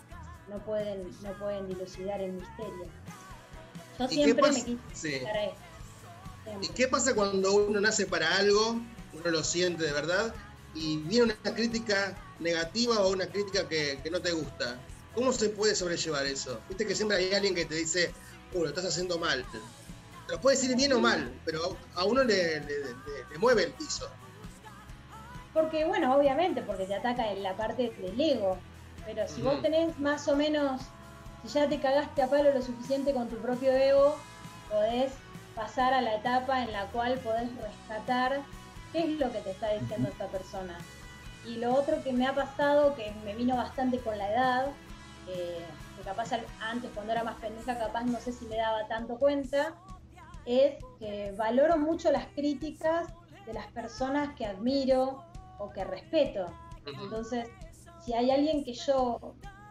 no 0.49 0.59
pueden, 0.59 1.09
no 1.23 1.31
pueden 1.33 1.67
dilucidar 1.67 2.21
el 2.21 2.33
misterio. 2.33 2.85
Yo 3.99 4.05
¿Y 4.05 4.07
qué 4.07 4.23
siempre 4.23 4.51
me 4.51 4.63
quise 4.63 4.77
Sí. 4.93 5.25
a 5.25 5.43
esto. 5.45 5.59
¿Y 6.61 6.67
qué 6.69 6.87
pasa 6.87 7.13
cuando 7.13 7.53
uno 7.53 7.81
nace 7.81 8.05
para 8.05 8.37
algo, 8.37 8.79
uno 9.13 9.31
lo 9.31 9.43
siente 9.43 9.83
de 9.83 9.91
verdad, 9.91 10.33
y 10.73 10.97
viene 10.99 11.33
una 11.43 11.55
crítica 11.55 12.15
negativa 12.39 12.99
o 13.01 13.09
una 13.11 13.27
crítica 13.27 13.67
que, 13.67 13.99
que 14.03 14.09
no 14.09 14.21
te 14.21 14.31
gusta? 14.31 14.77
¿Cómo 15.13 15.31
se 15.33 15.49
puede 15.49 15.75
sobrellevar 15.75 16.25
eso? 16.25 16.61
Viste 16.69 16.85
que 16.85 16.93
siempre 16.95 17.17
hay 17.17 17.33
alguien 17.33 17.55
que 17.55 17.65
te 17.65 17.75
dice, 17.75 18.13
uh, 18.53 18.61
lo 18.63 18.69
estás 18.69 18.85
haciendo 18.85 19.17
mal. 19.17 19.43
Te 20.27 20.33
lo 20.33 20.41
puede 20.41 20.57
decir 20.57 20.75
bien 20.75 20.93
o 20.93 20.99
mal, 20.99 21.33
pero 21.45 21.77
a 21.95 22.03
uno 22.05 22.23
le, 22.23 22.59
le- 22.59 22.79
le- 22.79 23.25
le 23.31 23.37
mueve 23.39 23.63
el 23.63 23.71
piso. 23.73 24.09
Porque, 25.53 25.85
bueno, 25.85 26.15
obviamente, 26.15 26.61
porque 26.61 26.85
te 26.85 26.95
ataca 26.95 27.31
en 27.31 27.41
la 27.41 27.55
parte 27.55 27.91
del 27.97 28.19
ego. 28.19 28.57
Pero 29.05 29.27
si 29.27 29.41
vos 29.41 29.61
tenés 29.61 29.97
más 29.99 30.27
o 30.27 30.35
menos, 30.35 30.81
si 31.41 31.47
ya 31.49 31.67
te 31.67 31.79
cagaste 31.79 32.21
a 32.21 32.27
palo 32.29 32.51
lo 32.53 32.61
suficiente 32.61 33.13
con 33.13 33.29
tu 33.29 33.37
propio 33.37 33.71
ego, 33.71 34.17
podés 34.69 35.13
pasar 35.55 35.93
a 35.93 36.01
la 36.01 36.15
etapa 36.15 36.61
en 36.61 36.73
la 36.73 36.85
cual 36.91 37.17
podés 37.19 37.49
rescatar 37.55 38.41
qué 38.91 38.99
es 38.99 39.09
lo 39.19 39.31
que 39.31 39.39
te 39.39 39.51
está 39.51 39.71
diciendo 39.73 40.09
esta 40.09 40.27
persona. 40.27 40.77
Y 41.47 41.57
lo 41.57 41.73
otro 41.73 42.03
que 42.03 42.11
me 42.11 42.27
ha 42.27 42.35
pasado, 42.35 42.93
que 42.95 43.11
me 43.23 43.33
vino 43.33 43.55
bastante 43.55 43.99
con 43.99 44.17
la 44.17 44.29
edad, 44.31 44.67
eh, 45.29 45.65
que 45.95 46.03
capaz 46.03 46.29
antes 46.61 46.91
cuando 46.93 47.13
era 47.13 47.23
más 47.23 47.35
pendeja, 47.35 47.77
capaz 47.79 48.03
no 48.03 48.19
sé 48.19 48.31
si 48.33 48.45
me 48.47 48.57
daba 48.57 48.87
tanto 48.87 49.17
cuenta, 49.17 49.73
es 50.45 50.75
que 50.99 51.33
valoro 51.37 51.77
mucho 51.77 52.11
las 52.11 52.25
críticas 52.35 53.07
de 53.45 53.53
las 53.53 53.67
personas 53.67 54.35
que 54.35 54.45
admiro 54.45 55.23
o 55.59 55.69
que 55.71 55.83
respeto. 55.85 56.45
Entonces, 56.85 57.49
si 58.03 58.13
hay 58.13 58.29
alguien 58.31 58.63
que 58.63 58.73
yo, 58.73 59.17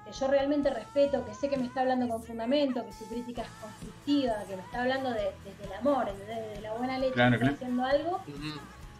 que 0.06 0.12
yo 0.12 0.28
realmente 0.28 0.70
respeto, 0.70 1.24
que 1.26 1.34
sé 1.34 1.48
que 1.50 1.56
me 1.58 1.66
está 1.66 1.80
hablando 1.82 2.08
con 2.08 2.22
fundamento, 2.22 2.84
que 2.86 2.92
su 2.92 3.06
crítica 3.06 3.42
es 3.42 3.48
constructiva, 3.60 4.34
que 4.48 4.56
me 4.56 4.62
está 4.62 4.80
hablando 4.82 5.10
de- 5.10 5.32
desde 5.44 5.64
el 5.64 5.72
amor, 5.74 6.06
desde 6.16 6.54
de 6.54 6.60
la 6.60 6.72
buena 6.74 6.98
leche, 6.98 7.12
Claro, 7.14 7.30
que 7.38 7.44
está 7.44 7.46
claro. 7.48 7.54
haciendo 7.56 7.84
algo, 7.84 8.20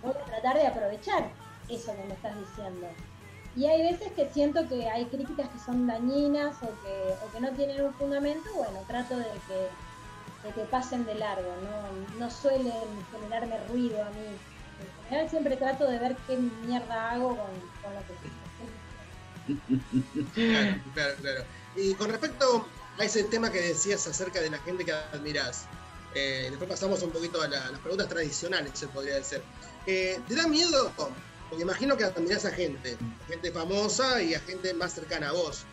voy 0.02 0.12
a 0.12 0.24
tratar 0.26 0.56
de 0.56 0.66
aprovechar 0.66 1.30
eso 1.68 1.94
que 1.96 2.04
me 2.04 2.14
estás 2.14 2.38
diciendo. 2.38 2.88
Y 3.56 3.66
hay 3.66 3.82
veces 3.90 4.12
que 4.12 4.28
siento 4.30 4.68
que 4.68 4.88
hay 4.88 5.06
críticas 5.06 5.48
que 5.48 5.58
son 5.58 5.86
dañinas 5.86 6.56
o 6.62 6.68
que, 6.82 7.14
o 7.22 7.32
que 7.32 7.40
no 7.40 7.50
tienen 7.54 7.82
un 7.82 7.94
fundamento, 7.94 8.50
bueno, 8.54 8.84
trato 8.86 9.16
de 9.16 9.30
que, 9.48 9.70
que 10.52 10.64
pasen 10.66 11.04
de 11.06 11.14
largo, 11.14 11.56
no, 11.62 12.18
no 12.18 12.30
suelen 12.30 13.04
generarme 13.10 13.58
ruido 13.66 14.02
a 14.04 14.10
mí. 14.10 14.26
En 14.26 15.04
general 15.08 15.30
siempre 15.30 15.56
trato 15.56 15.88
de 15.88 15.98
ver 15.98 16.16
qué 16.26 16.36
mierda 16.36 17.12
hago 17.12 17.36
con, 17.36 17.94
lo 17.94 18.00
que 18.06 18.36
Claro, 20.34 20.82
claro, 20.94 21.14
claro. 21.20 21.44
Y 21.76 21.94
con 21.94 22.10
respecto 22.10 22.68
a 22.98 23.04
ese 23.04 23.24
tema 23.24 23.50
que 23.50 23.60
decías 23.60 24.06
acerca 24.06 24.40
de 24.40 24.50
la 24.50 24.58
gente 24.58 24.84
que 24.84 24.92
admirás, 24.92 25.68
eh, 26.14 26.48
después 26.50 26.68
pasamos 26.68 27.02
un 27.02 27.12
poquito 27.12 27.40
a 27.40 27.48
la- 27.48 27.70
las 27.70 27.80
preguntas 27.80 28.08
tradicionales, 28.08 28.72
se 28.74 28.88
podría 28.88 29.14
decir. 29.16 29.42
Eh, 29.86 30.20
¿Te 30.26 30.34
da 30.34 30.46
miedo? 30.48 30.92
Porque 31.48 31.62
imagino 31.62 31.96
que 31.96 32.04
admirás 32.04 32.44
a 32.44 32.50
gente, 32.50 32.96
gente 33.28 33.52
famosa 33.52 34.20
y 34.22 34.34
a 34.34 34.40
gente 34.40 34.74
más 34.74 34.94
cercana 34.94 35.28
a 35.28 35.32
vos. 35.32 35.64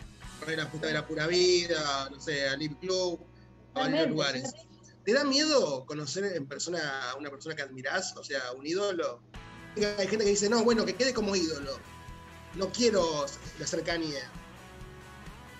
A 0.45 0.51
la 0.51 0.69
puta 0.69 0.87
de 0.87 0.93
la 0.93 1.07
pura 1.07 1.25
vida, 1.27 2.09
no 2.11 2.19
sé, 2.19 2.49
a 2.49 2.57
Lip 2.57 2.77
Club, 2.79 3.25
a 3.75 3.81
varios 3.81 4.09
lugares. 4.09 4.53
¿Te 5.05 5.13
da 5.13 5.23
miedo 5.23 5.85
conocer 5.85 6.25
en 6.35 6.47
persona 6.47 7.09
a 7.09 7.15
una 7.15 7.29
persona 7.29 7.55
que 7.55 7.61
admirás? 7.61 8.15
O 8.17 8.23
sea, 8.23 8.51
un 8.53 8.65
ídolo. 8.65 9.21
Hay 9.77 10.07
gente 10.07 10.25
que 10.25 10.31
dice, 10.31 10.49
no, 10.49 10.63
bueno, 10.63 10.85
que 10.85 10.95
quede 10.95 11.13
como 11.13 11.35
ídolo. 11.35 11.77
No 12.55 12.69
quiero 12.69 13.25
la 13.59 13.67
cercanía. 13.67 14.31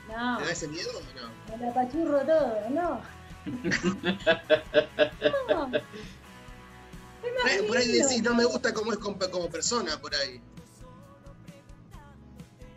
No, 0.08 0.38
¿Te 0.38 0.46
da 0.46 0.52
ese 0.52 0.68
miedo 0.68 0.90
o 0.96 1.02
no? 1.20 1.30
me 1.58 1.66
lo 1.66 1.72
apachurro 1.72 2.20
todo, 2.22 2.70
no. 2.70 3.02
no. 5.50 5.72
Por 7.42 7.50
ahí, 7.52 7.68
por 7.68 7.78
ahí 7.78 7.88
lindo. 7.88 8.08
decís, 8.08 8.24
no 8.24 8.34
me 8.36 8.46
gusta 8.46 8.74
cómo 8.74 8.92
es 8.92 8.98
como, 9.00 9.18
como 9.32 9.50
persona, 9.50 10.00
por 10.02 10.14
ahí. 10.16 10.42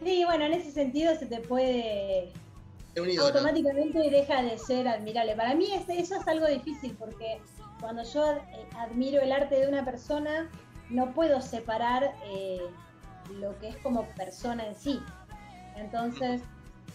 Sí, 0.05 0.25
bueno, 0.25 0.45
en 0.45 0.53
ese 0.55 0.71
sentido 0.73 1.15
se 1.17 1.26
te 1.26 1.41
puede 1.41 2.33
automáticamente 3.21 3.99
deja 4.11 4.43
de 4.43 4.57
ser 4.59 4.88
admirable. 4.88 5.35
Para 5.37 5.55
mí 5.55 5.73
es- 5.73 5.88
eso 5.88 6.17
es 6.17 6.26
algo 6.29 6.47
difícil 6.47 6.97
porque 6.99 7.41
cuando 7.81 8.03
yo 8.05 8.33
eh, 8.33 8.43
admiro 8.79 9.21
el 9.21 9.33
arte 9.33 9.57
de 9.61 9.69
una 9.69 9.85
persona, 9.85 10.49
no 10.88 11.12
puedo 11.12 11.41
separar 11.43 12.15
eh, 12.25 12.61
lo 13.38 13.59
que 13.59 13.69
es 13.69 13.76
como 13.79 14.05
persona 14.15 14.67
en 14.67 14.75
sí. 14.76 15.00
Entonces, 15.76 16.41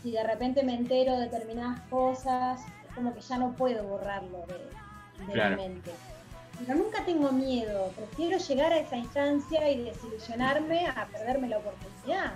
si 0.02 0.12
de 0.12 0.24
repente 0.24 0.64
me 0.64 0.74
entero 0.74 1.14
de 1.18 1.26
determinadas 1.26 1.82
cosas, 1.90 2.62
es 2.88 2.96
como 2.96 3.14
que 3.14 3.22
ya 3.22 3.38
no 3.38 3.54
puedo 3.54 3.84
borrarlo 3.84 4.46
de, 4.48 5.26
de 5.28 5.34
Claro. 5.34 5.58
mi 5.58 5.64
mente. 5.70 5.92
Pero 6.60 6.76
nunca 6.76 7.04
tengo 7.06 7.32
miedo, 7.32 7.92
prefiero 7.96 8.38
llegar 8.38 8.72
a 8.72 8.80
esa 8.80 8.98
instancia 8.98 9.70
y 9.72 9.84
desilusionarme 9.84 10.88
a 10.88 11.08
perderme 11.08 11.48
la 11.50 11.58
oportunidad. 11.58 12.34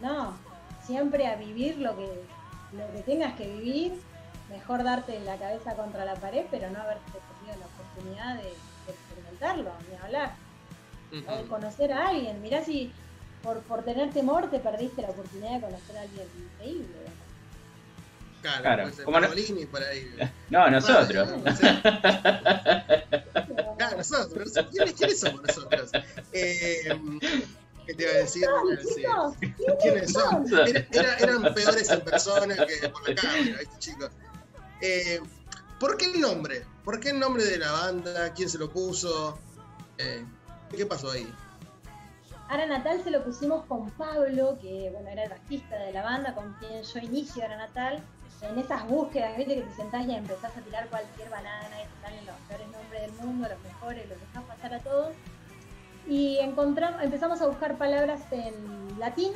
No, 0.00 0.36
siempre 0.84 1.26
a 1.26 1.36
vivir 1.36 1.78
lo 1.78 1.96
que, 1.96 2.22
lo 2.72 2.92
que 2.92 3.02
tengas 3.02 3.34
que 3.34 3.48
vivir, 3.48 4.00
mejor 4.48 4.84
darte 4.84 5.18
la 5.20 5.36
cabeza 5.36 5.74
contra 5.74 6.04
la 6.04 6.14
pared, 6.14 6.46
pero 6.50 6.70
no 6.70 6.80
haberte 6.80 7.12
tenido 7.40 7.58
la 7.58 7.66
oportunidad 7.66 8.36
de, 8.36 8.44
de 8.44 8.92
experimentarlo, 8.92 9.72
ni 9.90 9.96
hablar, 9.96 10.34
o 11.28 11.36
de 11.36 11.48
conocer 11.48 11.92
a 11.92 12.08
alguien. 12.08 12.40
Mirá 12.42 12.64
si 12.64 12.92
por, 13.42 13.60
por 13.62 13.82
tener 13.82 14.12
temor 14.12 14.50
te 14.50 14.60
perdiste 14.60 15.02
la 15.02 15.10
oportunidad 15.10 15.54
de 15.54 15.60
conocer 15.60 15.98
a 15.98 16.02
alguien 16.02 16.26
increíble. 16.36 16.96
Claro, 18.42 18.62
Claro, 18.62 18.82
puede 18.84 18.94
ser 18.96 19.04
¿cómo 19.04 19.20
no? 19.20 19.28
Por 19.70 19.82
ahí. 19.82 20.16
No, 20.50 20.70
nosotros. 20.70 21.28
No. 21.28 21.42
Claro, 23.76 23.96
nosotros. 23.96 24.52
¿Quiénes, 24.70 24.94
quiénes 24.94 25.20
somos 25.20 25.42
nosotros? 25.42 25.90
Eh, 26.32 26.88
¿Qué 27.86 27.94
te 27.94 28.02
iba 28.02 28.12
a 28.12 28.16
decir? 28.16 28.44
Son, 28.44 28.78
Sí. 28.94 29.54
¿Quiénes 29.82 30.12
son? 30.12 30.48
son? 30.48 30.68
Era- 30.68 30.86
era- 30.92 31.16
eran 31.18 31.54
peores 31.54 31.90
en 31.90 32.00
persona 32.02 32.54
que 32.66 32.88
por 32.88 33.08
la 33.08 33.14
cámara, 33.14 33.58
¿viste, 33.60 33.78
chicos? 33.78 34.10
Eh, 34.80 35.20
¿Por 35.80 35.96
qué 35.96 36.06
el 36.06 36.20
nombre? 36.20 36.64
¿Por 36.84 37.00
qué 37.00 37.10
el 37.10 37.18
nombre 37.20 37.44
de 37.44 37.58
la 37.58 37.72
banda? 37.72 38.32
¿Quién 38.34 38.48
se 38.48 38.58
lo 38.58 38.68
puso? 38.70 39.38
Eh, 39.98 40.24
¿Qué 40.76 40.86
pasó 40.86 41.10
ahí? 41.10 41.32
Ara 42.48 42.66
Natal 42.66 43.00
se 43.04 43.10
lo 43.10 43.22
pusimos 43.24 43.64
con 43.66 43.90
Pablo, 43.92 44.58
que 44.60 44.90
bueno, 44.92 45.08
era 45.10 45.24
el 45.24 45.30
bajista 45.30 45.76
de 45.76 45.92
la 45.92 46.02
banda 46.02 46.34
con 46.34 46.52
quien 46.54 46.82
yo 46.82 46.98
inicio 47.00 47.44
Ara 47.44 47.56
Natal. 47.58 48.02
En 48.42 48.58
esas 48.58 48.86
búsquedas, 48.86 49.36
viste 49.36 49.56
que 49.56 49.62
te 49.62 49.74
sentás 49.74 50.06
y 50.06 50.14
empezás 50.14 50.56
a 50.56 50.60
tirar 50.60 50.88
cualquier 50.88 51.28
banana 51.28 51.82
y 51.82 51.86
te 51.86 52.02
salen 52.02 52.26
los 52.26 52.36
peores 52.48 52.68
nombres 52.68 53.02
del 53.02 53.12
mundo, 53.12 53.48
los 53.48 53.60
mejores, 53.60 54.08
los 54.08 54.20
dejás 54.20 54.44
pasar 54.44 54.74
a 54.74 54.78
todos. 54.80 55.14
Y 56.06 56.38
encontramos, 56.38 57.02
empezamos 57.02 57.40
a 57.42 57.46
buscar 57.46 57.76
palabras 57.76 58.20
en 58.30 58.98
latín 58.98 59.32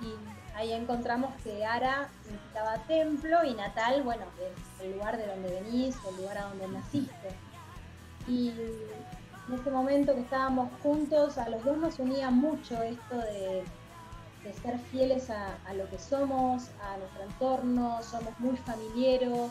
y 0.00 0.14
ahí 0.54 0.72
encontramos 0.72 1.30
que 1.42 1.64
Ara 1.64 2.08
significaba 2.22 2.78
templo 2.86 3.44
y 3.44 3.54
Natal, 3.54 4.02
bueno, 4.02 4.24
que 4.36 4.46
es 4.46 4.86
el 4.86 4.96
lugar 4.96 5.16
de 5.16 5.26
donde 5.26 5.60
venís, 5.62 5.96
o 6.04 6.10
el 6.10 6.16
lugar 6.16 6.38
a 6.38 6.42
donde 6.48 6.68
naciste. 6.68 7.30
Y 8.28 8.50
en 8.50 9.54
ese 9.54 9.70
momento 9.70 10.14
que 10.14 10.20
estábamos 10.20 10.70
juntos, 10.82 11.38
a 11.38 11.48
los 11.48 11.64
dos 11.64 11.78
nos 11.78 11.98
unía 11.98 12.30
mucho 12.30 12.80
esto 12.82 13.16
de, 13.16 13.64
de 14.44 14.52
ser 14.54 14.78
fieles 14.90 15.28
a, 15.30 15.58
lo 15.74 15.88
que 15.90 15.98
somos, 15.98 16.68
a 16.82 16.96
nuestro 16.96 17.22
entorno, 17.22 18.02
somos 18.02 18.38
muy 18.40 18.56
familiares. 18.56 19.50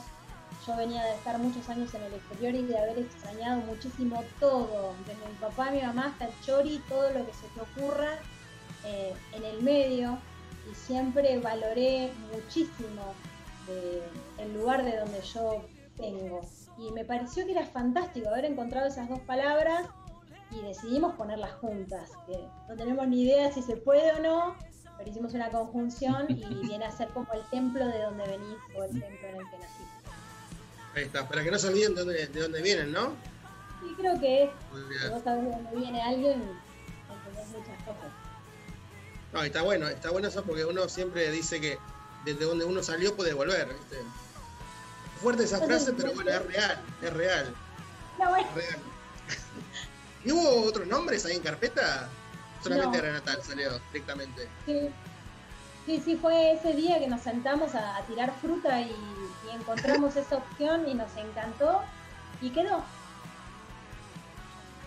Yo 0.65 0.75
venía 0.75 1.03
de 1.03 1.15
estar 1.15 1.37
muchos 1.37 1.69
años 1.69 1.93
en 1.93 2.03
el 2.03 2.13
exterior 2.13 2.55
y 2.55 2.63
de 2.63 2.77
haber 2.77 2.99
extrañado 2.99 3.61
muchísimo 3.61 4.23
todo, 4.39 4.93
desde 5.05 5.27
mi 5.27 5.35
papá, 5.39 5.71
mi 5.71 5.81
mamá 5.81 6.07
hasta 6.07 6.25
el 6.25 6.41
chori, 6.41 6.81
todo 6.89 7.09
lo 7.11 7.25
que 7.25 7.33
se 7.33 7.47
te 7.53 7.61
ocurra 7.61 8.17
eh, 8.85 9.13
en 9.33 9.43
el 9.43 9.61
medio. 9.61 10.17
Y 10.69 10.75
siempre 10.75 11.39
valoré 11.39 12.11
muchísimo 12.33 13.13
eh, 13.67 14.03
el 14.37 14.53
lugar 14.53 14.83
de 14.83 14.97
donde 14.97 15.21
yo 15.21 15.63
vengo. 15.97 16.41
Y 16.77 16.91
me 16.91 17.05
pareció 17.05 17.45
que 17.45 17.51
era 17.51 17.65
fantástico 17.65 18.29
haber 18.29 18.45
encontrado 18.45 18.87
esas 18.87 19.07
dos 19.09 19.19
palabras 19.21 19.87
y 20.51 20.61
decidimos 20.61 21.15
ponerlas 21.15 21.51
juntas, 21.53 22.11
que 22.25 22.47
no 22.67 22.75
tenemos 22.75 23.07
ni 23.07 23.23
idea 23.23 23.51
si 23.51 23.61
se 23.61 23.77
puede 23.77 24.11
o 24.13 24.19
no, 24.19 24.55
pero 24.99 25.11
hicimos 25.11 25.33
una 25.33 25.49
conjunción 25.49 26.25
y 26.27 26.67
viene 26.67 26.83
a 26.83 26.91
ser 26.91 27.07
como 27.09 27.31
el 27.31 27.41
templo 27.49 27.87
de 27.87 28.01
donde 28.01 28.27
venís 28.27 28.57
o 28.75 28.83
el 28.83 28.91
templo 28.91 29.27
en 29.29 29.35
el 29.37 29.49
que 29.49 29.57
naciste. 29.57 30.09
Ahí 30.93 31.03
está, 31.03 31.25
para 31.25 31.41
que 31.41 31.51
no 31.51 31.57
se 31.57 31.67
olviden 31.69 31.95
de 31.95 32.01
dónde, 32.01 32.27
de 32.27 32.41
dónde 32.41 32.61
vienen, 32.61 32.91
¿no? 32.91 33.13
Y 33.81 33.93
creo 33.93 34.19
que 34.19 34.43
es, 34.43 34.49
si 35.01 35.09
vos 35.09 35.23
sabés 35.23 35.45
de 35.45 35.51
dónde 35.51 35.75
viene 35.77 36.01
alguien, 36.01 36.33
entendés 36.33 37.47
muchas 37.47 37.83
cosas. 37.85 38.11
No, 39.31 39.41
está 39.41 39.61
bueno, 39.61 39.87
está 39.87 40.11
bueno 40.11 40.27
eso 40.27 40.43
porque 40.43 40.65
uno 40.65 40.89
siempre 40.89 41.31
dice 41.31 41.61
que 41.61 41.79
desde 42.25 42.43
donde 42.43 42.65
uno 42.65 42.83
salió 42.83 43.15
puede 43.15 43.33
volver, 43.33 43.69
¿viste? 43.69 43.97
Fuerte 45.21 45.45
esa 45.45 45.59
frase, 45.59 45.93
pero 45.93 46.13
bueno, 46.13 46.29
es 46.29 46.45
real, 46.45 46.81
es 47.01 47.13
real, 47.13 47.55
No, 48.19 48.29
bueno, 48.31 48.49
es 48.49 48.55
real. 48.55 48.79
¿Y 50.25 50.31
hubo 50.33 50.67
otros 50.67 50.87
nombres 50.87 51.25
ahí 51.25 51.37
en 51.37 51.41
carpeta? 51.41 52.09
Solamente 52.61 52.97
No. 52.97 53.03
era 53.03 53.13
Natal 53.13 53.39
salió 53.43 53.69
directamente. 53.91 54.47
sí, 54.65 54.89
sí, 55.85 56.01
sí, 56.03 56.15
fue 56.17 56.53
ese 56.53 56.73
día 56.73 56.99
que 56.99 57.07
nos 57.07 57.21
sentamos 57.21 57.73
a, 57.75 57.97
a 57.97 58.01
tirar 58.03 58.33
fruta 58.41 58.81
y, 58.81 58.91
y 58.91 59.55
encontramos 59.55 60.15
esa 60.17 60.37
opción 60.37 60.87
y 60.87 60.93
nos 60.93 61.15
encantó 61.17 61.81
y 62.41 62.49
quedó. 62.49 62.83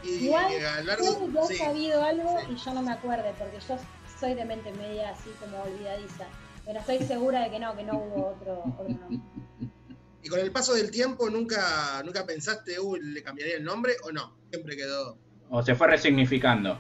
Y 0.03 0.27
Igual, 0.27 0.49
que 0.49 0.67
has 0.67 1.49
sí, 1.49 1.57
sabido 1.57 2.03
algo 2.03 2.39
sí. 2.41 2.47
y 2.53 2.57
yo 2.57 2.75
no 2.75 2.83
me 2.83 2.93
acuerde, 2.93 3.33
porque 3.39 3.59
yo 3.67 3.79
soy 4.19 4.35
de 4.35 4.45
mente 4.45 4.73
media 4.73 5.11
así 5.11 5.31
como 5.41 5.63
olvidadiza. 5.63 6.27
Pero 6.65 6.81
estoy 6.81 6.99
segura 7.01 7.41
de 7.45 7.51
que 7.51 7.59
no, 7.61 7.77
que 7.77 7.85
no 7.85 7.99
hubo 7.99 8.29
otro, 8.37 8.63
otro 8.79 8.89
nombre. 8.89 9.21
y 10.23 10.29
con 10.29 10.39
el 10.41 10.51
paso 10.53 10.75
del 10.75 10.91
tiempo 10.91 11.31
nunca, 11.31 12.03
nunca 12.05 12.25
pensaste, 12.27 12.79
uy, 12.81 13.01
le 13.01 13.23
cambiaría 13.23 13.57
el 13.57 13.65
nombre 13.65 13.95
o 14.05 14.11
no, 14.13 14.37
siempre 14.51 14.77
quedó. 14.77 15.17
O 15.51 15.63
se 15.63 15.75
fue 15.75 15.87
resignificando. 15.89 16.79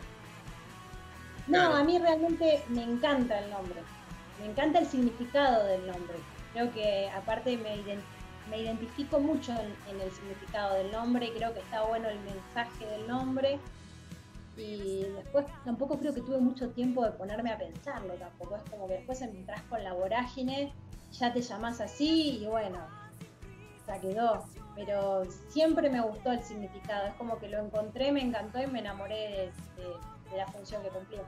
No, 1.47 1.59
Claro. 1.59 1.75
a 1.77 1.85
mí 1.85 1.99
realmente 1.99 2.63
me 2.69 2.83
encanta 2.85 3.39
el 3.41 3.51
nombre. 3.51 3.83
Me 4.39 4.47
encanta 4.47 4.79
el 4.79 4.87
significado 4.87 5.65
del 5.67 5.87
nombre. 5.87 6.19
Creo 6.53 6.73
que 6.73 7.09
aparte 7.11 7.57
me, 7.57 7.83
me 8.49 8.59
identifico 8.61 9.19
mucho 9.21 9.53
en, 9.53 9.75
en 9.95 10.01
el 10.01 10.11
significado 10.13 10.75
del 10.75 10.91
nombre 10.91 11.33
creo 11.35 11.53
que 11.55 11.61
está 11.61 11.83
bueno 11.85 12.09
el 12.09 12.21
mensaje 12.21 12.87
del 12.87 13.07
nombre. 13.07 13.59
Y 14.57 15.05
después 15.17 15.47
tampoco 15.65 15.99
creo 15.99 16.13
que 16.15 16.21
tuve 16.21 16.39
mucho 16.39 16.71
tiempo 16.71 17.05
de 17.05 17.13
ponerme 17.13 17.51
a 17.53 17.59
pensarlo 17.59 18.15
tampoco. 18.15 18.57
Es 18.57 18.63
como 18.71 18.87
que 18.87 18.95
después 18.95 19.21
entras 19.23 19.63
con 19.63 19.83
la 19.83 19.95
vorágine, 19.95 20.73
ya 21.13 21.33
te 21.33 21.41
llamás 21.41 21.81
así 21.81 22.39
y 22.43 22.47
bueno, 22.47 22.79
ya 23.87 23.99
quedó. 23.99 24.45
Pero 24.75 25.23
siempre 25.49 25.89
me 25.91 26.01
gustó 26.01 26.33
el 26.33 26.43
significado. 26.43 27.07
Es 27.09 27.15
como 27.15 27.39
que 27.39 27.49
lo 27.49 27.61
encontré, 27.65 28.13
me 28.13 28.21
encantó 28.23 28.61
y 28.63 28.67
me 28.67 28.81
enamoré 28.81 29.15
de, 29.77 29.83
de- 29.83 29.97
de 30.33 30.39
la 30.39 30.47
función 30.47 30.83
que 30.83 30.89
cumplió. 30.89 31.21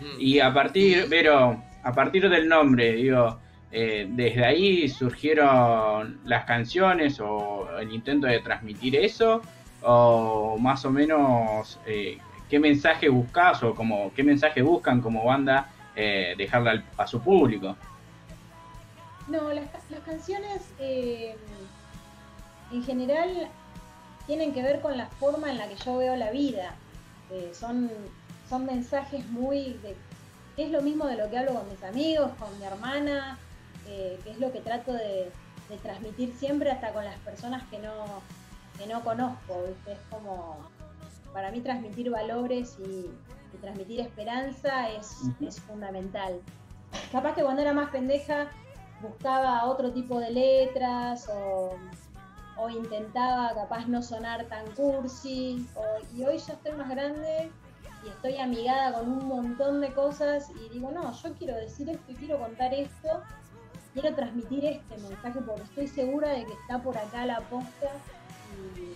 Mm. 0.00 0.20
Y 0.20 0.40
a 0.40 0.52
partir, 0.52 1.08
Vero, 1.08 1.62
a 1.82 1.92
partir 1.92 2.28
del 2.28 2.48
nombre, 2.48 2.92
digo, 2.94 3.38
eh, 3.70 4.06
desde 4.10 4.44
ahí 4.44 4.88
surgieron 4.88 6.20
las 6.24 6.44
canciones 6.44 7.20
o 7.20 7.68
el 7.78 7.92
intento 7.92 8.26
de 8.26 8.40
transmitir 8.40 8.96
eso, 8.96 9.42
o 9.82 10.56
más 10.58 10.84
o 10.84 10.90
menos 10.90 11.78
eh, 11.86 12.18
qué 12.48 12.58
mensaje 12.58 13.08
buscas 13.08 13.62
o 13.62 13.74
como 13.74 14.12
qué 14.14 14.22
mensaje 14.22 14.62
buscan 14.62 15.00
como 15.00 15.24
banda 15.24 15.68
eh, 15.96 16.34
dejarle 16.38 16.70
al- 16.70 16.84
a 16.96 17.06
su 17.06 17.20
público. 17.20 17.76
No, 19.28 19.52
las, 19.52 19.68
ca- 19.70 19.80
las 19.90 20.00
canciones 20.00 20.62
eh, 20.78 21.36
en 22.72 22.82
general 22.84 23.48
tienen 24.26 24.52
que 24.52 24.62
ver 24.62 24.80
con 24.80 24.96
la 24.96 25.06
forma 25.06 25.50
en 25.50 25.58
la 25.58 25.68
que 25.68 25.76
yo 25.76 25.96
veo 25.98 26.16
la 26.16 26.30
vida. 26.30 26.74
Eh, 27.34 27.50
son, 27.52 27.90
son 28.48 28.64
mensajes 28.64 29.26
muy 29.30 29.72
de, 29.82 29.96
es 30.56 30.70
lo 30.70 30.82
mismo 30.82 31.06
de 31.06 31.16
lo 31.16 31.28
que 31.28 31.38
hablo 31.38 31.54
con 31.54 31.68
mis 31.68 31.82
amigos, 31.82 32.30
con 32.38 32.56
mi 32.60 32.64
hermana, 32.64 33.38
eh, 33.88 34.20
que 34.22 34.30
es 34.30 34.38
lo 34.38 34.52
que 34.52 34.60
trato 34.60 34.92
de, 34.92 35.32
de 35.68 35.76
transmitir 35.82 36.32
siempre 36.34 36.70
hasta 36.70 36.92
con 36.92 37.04
las 37.04 37.18
personas 37.18 37.64
que 37.70 37.80
no, 37.80 38.04
que 38.78 38.86
no 38.86 39.02
conozco. 39.02 39.64
¿viste? 39.66 39.94
Es 39.94 39.98
como, 40.10 40.58
para 41.32 41.50
mí 41.50 41.60
transmitir 41.60 42.08
valores 42.08 42.76
y, 42.78 43.10
y 43.52 43.56
transmitir 43.60 43.98
esperanza 43.98 44.90
es, 44.90 45.22
es 45.40 45.60
fundamental. 45.60 46.40
Capaz 47.10 47.34
que 47.34 47.42
cuando 47.42 47.62
era 47.62 47.72
más 47.72 47.90
pendeja 47.90 48.46
buscaba 49.02 49.64
otro 49.64 49.92
tipo 49.92 50.20
de 50.20 50.30
letras 50.30 51.28
o, 51.28 51.76
o 52.56 52.68
intentaba 52.70 53.54
capaz 53.54 53.86
no 53.88 54.02
sonar 54.02 54.46
tan 54.48 54.64
cursi 54.74 55.66
o- 55.74 55.98
y 56.12 56.24
hoy 56.24 56.38
ya 56.38 56.54
estoy 56.54 56.72
más 56.72 56.88
grande 56.88 57.50
y 58.04 58.08
estoy 58.08 58.36
amigada 58.38 58.92
con 58.98 59.10
un 59.10 59.26
montón 59.26 59.80
de 59.80 59.92
cosas 59.94 60.50
y 60.50 60.68
digo, 60.68 60.90
no, 60.92 61.12
yo 61.12 61.34
quiero 61.34 61.56
decir 61.56 61.88
esto 61.88 62.12
y 62.12 62.14
quiero 62.16 62.38
contar 62.38 62.72
esto, 62.74 63.22
quiero 63.92 64.14
transmitir 64.14 64.64
este 64.66 64.96
mensaje 64.98 65.40
porque 65.40 65.62
estoy 65.62 65.88
segura 65.88 66.30
de 66.30 66.44
que 66.46 66.52
está 66.52 66.82
por 66.82 66.96
acá 66.98 67.24
la 67.26 67.40
posta 67.48 67.90
y 68.58 68.94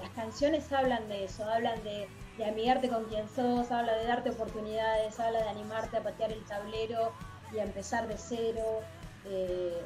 las 0.00 0.10
canciones 0.10 0.70
hablan 0.72 1.08
de 1.08 1.24
eso, 1.24 1.44
hablan 1.44 1.82
de, 1.84 2.08
de 2.36 2.44
amigarte 2.44 2.88
con 2.88 3.04
quien 3.04 3.28
sos, 3.28 3.70
habla 3.70 3.94
de 3.96 4.04
darte 4.06 4.30
oportunidades, 4.30 5.18
habla 5.20 5.42
de 5.42 5.48
animarte 5.48 5.96
a 5.96 6.02
patear 6.02 6.32
el 6.32 6.44
tablero 6.44 7.12
y 7.52 7.58
a 7.58 7.62
empezar 7.64 8.08
de 8.08 8.18
cero. 8.18 8.80
eh, 9.24 9.82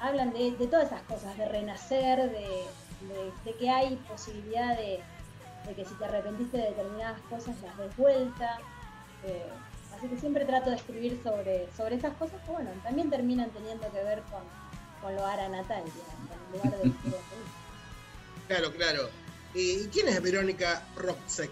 hablan 0.00 0.32
de, 0.32 0.52
de 0.52 0.66
todas 0.66 0.86
esas 0.86 1.02
cosas, 1.02 1.36
de 1.36 1.46
renacer, 1.48 2.18
de, 2.30 2.64
de- 3.08 3.32
de 3.44 3.54
que 3.58 3.70
hay 3.70 3.96
posibilidad 4.08 4.76
de, 4.76 5.00
que 5.76 5.84
si 5.84 5.94
te 5.94 6.04
arrepentiste 6.04 6.56
de 6.56 6.64
determinadas 6.70 7.20
cosas 7.28 7.54
las 7.62 7.76
des 7.78 7.96
vuelta. 7.96 8.58
eh, 9.24 9.46
así 9.96 10.08
que 10.08 10.18
siempre 10.18 10.44
trato 10.46 10.70
de 10.70 10.76
escribir 10.76 11.20
sobre, 11.22 11.68
sobre 11.76 11.96
esas 11.96 12.14
cosas 12.16 12.40
que 12.44 12.50
bueno, 12.50 12.70
también 12.82 13.10
terminan 13.10 13.50
teniendo 13.50 13.90
que 13.92 14.02
ver 14.02 14.22
con, 14.30 14.42
con 15.02 15.14
lo 15.14 15.24
ara 15.26 15.48
natal, 15.48 15.82
con 15.82 16.38
el 16.46 16.58
lugar 16.58 16.78
del. 16.82 16.92
Claro, 18.48 18.72
claro. 18.72 19.10
¿Y 19.54 19.84
quién 19.88 20.08
es 20.08 20.20
Verónica 20.22 20.82
Roxek? 20.96 21.50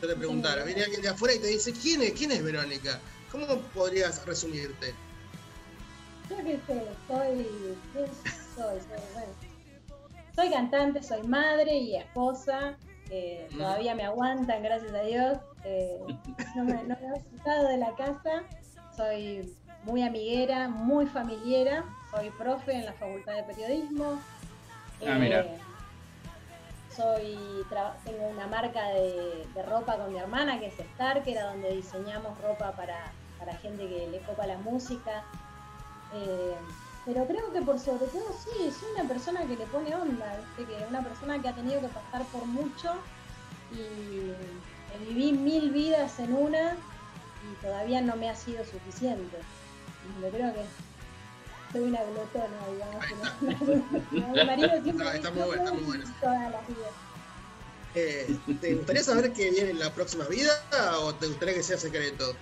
Yo 0.00 0.08
te 0.08 0.14
preguntara. 0.16 0.62
Viene 0.64 0.84
alguien 0.84 1.02
de 1.02 1.08
afuera 1.08 1.34
y 1.34 1.38
te 1.40 1.48
dice, 1.48 1.72
¿quién 1.72 2.02
es? 2.02 2.12
¿Quién 2.12 2.30
es 2.30 2.42
Verónica? 2.44 3.00
¿Cómo 3.32 3.46
podrías 3.74 4.24
resumirte? 4.24 4.94
Yo 6.30 6.36
que 6.36 6.58
sé, 6.66 6.86
soy. 7.06 7.76
¿Quién 7.92 8.06
soy? 8.54 8.80
Soy, 8.80 9.00
bueno, 9.14 9.32
soy 10.34 10.50
cantante, 10.50 11.02
soy 11.02 11.22
madre 11.22 11.76
y 11.76 11.96
esposa. 11.96 12.76
eh, 13.10 13.48
Mm. 13.52 13.56
Todavía 13.58 13.94
me 13.94 14.04
aguantan, 14.04 14.62
gracias 14.62 14.92
a 14.92 15.00
Dios. 15.02 15.38
eh, 15.64 15.98
no, 16.56 16.64
me, 16.64 16.74
no 16.84 16.96
me 17.00 17.16
he 17.16 17.36
sacado 17.38 17.68
de 17.68 17.76
la 17.78 17.94
casa. 17.94 18.42
Soy 18.96 19.54
muy 19.84 20.02
amiguera, 20.02 20.68
muy 20.68 21.06
familiera. 21.06 21.84
Soy 22.10 22.30
profe 22.30 22.72
en 22.72 22.84
la 22.84 22.92
Facultad 22.94 23.34
de 23.34 23.42
Periodismo. 23.44 24.18
Ah, 25.06 25.14
mira. 25.14 25.46
soy 26.94 27.38
tengo 28.04 28.26
una 28.28 28.46
marca 28.48 28.88
de, 28.88 29.46
de 29.54 29.62
ropa 29.62 29.96
con 29.96 30.12
mi 30.12 30.18
hermana 30.18 30.58
que 30.58 30.66
es 30.66 30.78
Star, 30.80 31.22
que 31.22 31.32
era 31.32 31.44
donde 31.44 31.70
diseñamos 31.76 32.36
ropa 32.42 32.72
para, 32.72 33.12
para 33.38 33.54
gente 33.58 33.88
que 33.88 34.08
le 34.08 34.18
copa 34.20 34.46
la 34.46 34.58
música. 34.58 35.24
Eh, 36.12 36.56
pero 37.04 37.26
creo 37.26 37.52
que 37.52 37.62
por 37.62 37.78
sobre 37.78 38.06
todo 38.06 38.24
sí, 38.44 38.70
soy 38.70 38.88
una 38.94 39.08
persona 39.08 39.46
que 39.46 39.56
le 39.56 39.66
pone 39.66 39.94
onda, 39.94 40.36
¿viste? 40.56 40.72
que 40.76 40.84
una 40.86 41.02
persona 41.02 41.40
que 41.40 41.48
ha 41.48 41.54
tenido 41.54 41.80
que 41.80 41.88
pasar 41.88 42.24
por 42.26 42.44
mucho 42.46 42.94
y 43.72 44.32
que 44.92 45.04
viví 45.06 45.32
mil 45.32 45.70
vidas 45.70 46.18
en 46.18 46.34
una 46.34 46.76
y 47.50 47.54
todavía 47.64 48.00
no 48.00 48.16
me 48.16 48.28
ha 48.28 48.36
sido 48.36 48.64
suficiente. 48.64 49.36
Y 50.18 50.22
yo 50.22 50.30
creo 50.30 50.52
que 50.54 50.64
soy 51.72 51.82
una 51.82 52.02
glotona, 52.04 52.66
digamos. 52.72 54.34
mi 54.34 54.44
marido 54.44 54.70
siempre 54.82 55.06
Está- 55.06 55.14
está 55.16 55.30
dice, 55.30 55.30
muy 55.32 55.46
bueno, 55.46 55.62
está 55.62 55.70
"No 55.70 55.74
muy 55.74 55.84
bueno". 55.84 56.04
todas 56.20 56.50
las 56.52 56.68
vidas. 56.68 56.92
Eh, 57.94 58.38
¿Te 58.60 58.74
gustaría 58.74 59.02
saber 59.02 59.32
qué 59.32 59.50
viene 59.50 59.70
en 59.70 59.78
la 59.78 59.92
próxima 59.94 60.26
vida 60.26 60.52
o 61.00 61.14
te 61.14 61.26
gustaría 61.26 61.54
que 61.54 61.62
sea 61.62 61.78
secreto? 61.78 62.36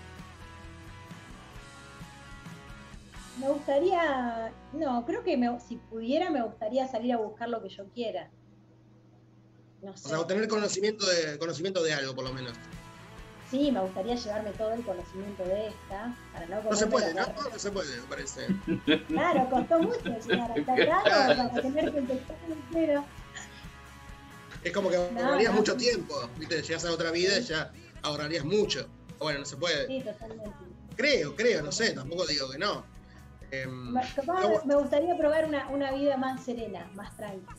Me 3.38 3.48
gustaría, 3.48 4.52
no, 4.72 5.04
creo 5.04 5.22
que 5.22 5.36
me- 5.36 5.60
si 5.60 5.76
pudiera 5.76 6.30
me 6.30 6.42
gustaría 6.42 6.88
salir 6.88 7.12
a 7.12 7.18
buscar 7.18 7.48
lo 7.48 7.62
que 7.62 7.68
yo 7.68 7.84
quiera. 7.94 8.30
No 9.82 9.92
O 9.92 9.96
sé. 9.96 10.08
sea, 10.08 10.20
obtener 10.20 10.48
conocimiento 10.48 11.04
de, 11.06 11.38
conocimiento 11.38 11.82
de 11.82 11.92
algo, 11.92 12.14
por 12.14 12.24
lo 12.24 12.32
menos. 12.32 12.54
Sí, 13.50 13.70
me 13.70 13.80
gustaría 13.80 14.14
llevarme 14.16 14.50
todo 14.52 14.72
el 14.72 14.82
conocimiento 14.84 15.44
de 15.44 15.68
esta, 15.68 16.16
para 16.32 16.46
no 16.46 16.62
No 16.62 16.76
se 16.76 16.86
puede, 16.86 17.14
¿no? 17.14 17.26
No 17.52 17.58
se 17.58 17.70
puede, 17.70 18.00
me 18.00 18.06
parece. 18.06 18.46
Claro, 19.06 19.48
costó 19.50 19.78
mucho 19.80 20.18
llegar 20.28 20.50
hasta 20.50 20.72
acá 20.74 21.02
para 21.36 21.62
tener 21.62 21.92
que 21.92 21.98
empezar 21.98 22.36
de 22.48 22.56
cero. 22.72 23.04
Es 24.64 24.72
como 24.72 24.88
que 24.90 24.96
No, 24.96 25.20
ahorrarías 25.20 25.52
no. 25.52 25.58
mucho 25.58 25.76
tiempo, 25.76 26.14
¿viste? 26.38 26.60
Llegas 26.62 26.84
a 26.86 26.90
otra 26.92 27.10
vida 27.12 27.38
y 27.38 27.42
ya 27.42 27.70
ahorrarías 28.02 28.44
mucho. 28.44 28.88
Bueno, 29.20 29.40
no 29.40 29.44
se 29.44 29.56
puede. 29.56 29.86
Sí, 29.86 30.02
totalmente. 30.02 30.50
Creo, 30.96 31.36
creo, 31.36 31.62
no 31.62 31.70
sé, 31.70 31.92
tampoco 31.92 32.26
digo 32.26 32.50
que 32.50 32.58
no. 32.58 32.84
Em, 33.50 33.92
Me- 33.92 34.00
capaz 34.14 34.40
no, 34.42 34.64
me 34.64 34.74
gustaría 34.74 35.16
probar 35.16 35.44
una, 35.44 35.68
una 35.68 35.92
vida 35.92 36.16
más 36.16 36.42
serena, 36.44 36.86
más 36.94 37.16
tranquila. 37.16 37.54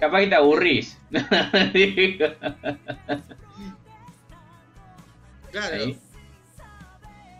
Capaz 0.00 0.20
que 0.20 0.26
te 0.28 0.34
aburrís. 0.34 0.98
Claro, 5.50 5.74
Ahí. 5.76 5.98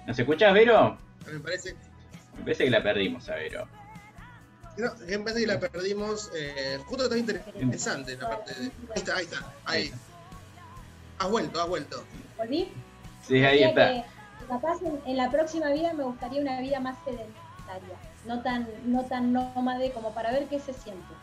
¿Nos 0.06 0.18
escuchás, 0.18 0.52
Vero? 0.52 0.98
me 1.32 1.38
parece, 1.38 1.76
Me 2.36 2.42
parece 2.42 2.64
que 2.64 2.70
la 2.70 2.82
perdimos 2.82 3.28
a 3.28 3.34
Vero. 3.36 3.68
no, 4.76 4.94
me 5.06 5.18
parece 5.20 5.40
que 5.42 5.46
la 5.46 5.60
perdimos. 5.60 6.30
Eh, 6.34 6.78
justo 6.86 7.04
está 7.04 7.16
interesante 7.16 8.16
la 8.16 8.30
parte 8.30 8.52
de. 8.54 8.66
Ahí 8.66 8.72
está, 8.96 9.16
ahí 9.16 9.24
está, 9.24 9.52
ahí. 9.64 9.92
Has 11.18 11.30
vuelto, 11.30 11.62
has 11.62 11.68
vuelto. 11.68 12.04
¿Volví? 12.36 12.72
Sí, 13.28 13.44
ahí 13.44 13.62
está. 13.62 13.88
que 13.92 14.04
capaz 14.50 14.82
en, 14.82 15.00
en 15.06 15.16
la 15.16 15.30
próxima 15.30 15.70
vida 15.70 15.94
me 15.94 16.04
gustaría 16.04 16.42
una 16.42 16.60
vida 16.60 16.80
más 16.80 16.98
sedentaria, 17.04 17.96
no 18.26 18.42
tan, 18.42 18.68
no 18.84 19.04
tan 19.04 19.32
nómade 19.32 19.92
como 19.92 20.12
para 20.12 20.32
ver 20.32 20.46
qué 20.46 20.58
se 20.58 20.74
siente. 20.74 21.14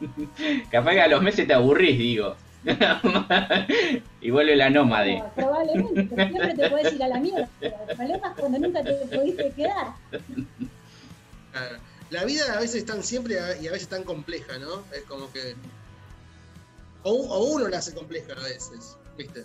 Capaz 0.70 0.92
que 0.92 1.02
a 1.02 1.08
los 1.08 1.22
meses 1.22 1.46
te 1.46 1.54
aburrís, 1.54 1.98
digo. 1.98 2.34
y 4.20 4.30
vuelve 4.30 4.56
la 4.56 4.70
nómade. 4.70 5.18
No, 5.18 5.30
probablemente, 5.34 6.08
pero 6.14 6.28
siempre 6.28 6.54
te 6.54 6.70
puedes 6.70 6.92
ir 6.94 7.02
a 7.04 7.08
la 7.08 7.20
mierda. 7.20 7.48
El 7.60 7.96
problema 7.96 8.28
es 8.28 8.40
cuando 8.40 8.58
nunca 8.58 8.82
te 8.82 8.94
pudiste 8.94 9.52
quedar. 9.52 9.94
Claro. 11.52 11.76
La 12.10 12.24
vida 12.24 12.44
a 12.54 12.60
veces 12.60 12.76
es 12.76 12.86
tan 12.86 13.02
simple 13.02 13.38
y 13.60 13.68
a 13.68 13.72
veces 13.72 13.88
tan 13.88 14.02
compleja, 14.02 14.58
¿no? 14.58 14.82
Es 14.92 15.02
como 15.02 15.30
que. 15.32 15.54
O, 17.02 17.12
o 17.12 17.44
uno 17.54 17.68
la 17.68 17.78
hace 17.78 17.94
compleja 17.94 18.32
a 18.32 18.42
veces, 18.42 18.96
¿viste? 19.16 19.44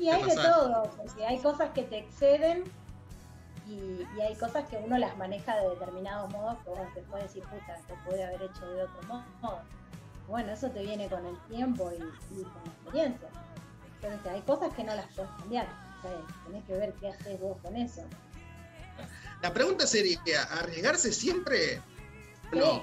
Y 0.00 0.08
hay 0.08 0.22
de 0.24 0.34
todo, 0.34 0.90
porque 0.96 1.26
hay 1.26 1.38
cosas 1.38 1.70
que 1.70 1.82
te 1.82 1.98
exceden 1.98 2.64
y, 3.68 4.06
y 4.16 4.20
hay 4.20 4.34
cosas 4.36 4.66
que 4.68 4.76
uno 4.78 4.96
las 4.98 5.16
maneja 5.18 5.56
de 5.56 5.68
determinados 5.68 6.32
modos 6.32 6.56
que 6.64 6.70
uno 6.70 6.88
te 6.94 7.02
puede 7.02 7.24
decir, 7.24 7.42
puta, 7.44 7.76
esto 7.76 7.94
puede 8.06 8.24
haber 8.24 8.42
hecho 8.42 8.66
de 8.66 8.82
otro 8.84 9.02
modo. 9.08 9.60
Bueno, 10.26 10.52
eso 10.52 10.70
te 10.70 10.82
viene 10.82 11.08
con 11.08 11.24
el 11.26 11.38
tiempo 11.48 11.90
y, 11.92 11.96
y 11.96 12.42
con 12.44 12.62
la 12.64 12.70
experiencia. 12.72 13.28
Entonces 14.02 14.32
hay 14.32 14.40
cosas 14.42 14.72
que 14.74 14.84
no 14.84 14.94
las 14.94 15.06
puedes 15.14 15.30
cambiar. 15.32 15.66
O 15.98 16.02
sea, 16.02 16.12
tenés 16.46 16.64
que 16.64 16.72
ver 16.72 16.92
qué 16.94 17.08
haces 17.10 17.38
vos 17.40 17.58
con 17.62 17.76
eso. 17.76 18.02
La 19.42 19.52
pregunta 19.52 19.86
sería: 19.86 20.18
¿arriesgarse 20.44 21.12
siempre? 21.12 21.82
No, 22.52 22.64
Sí. 22.64 22.82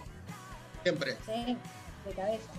siempre. 0.84 1.18
Sí, 1.26 1.58
de 2.06 2.12
cabeza. 2.14 2.50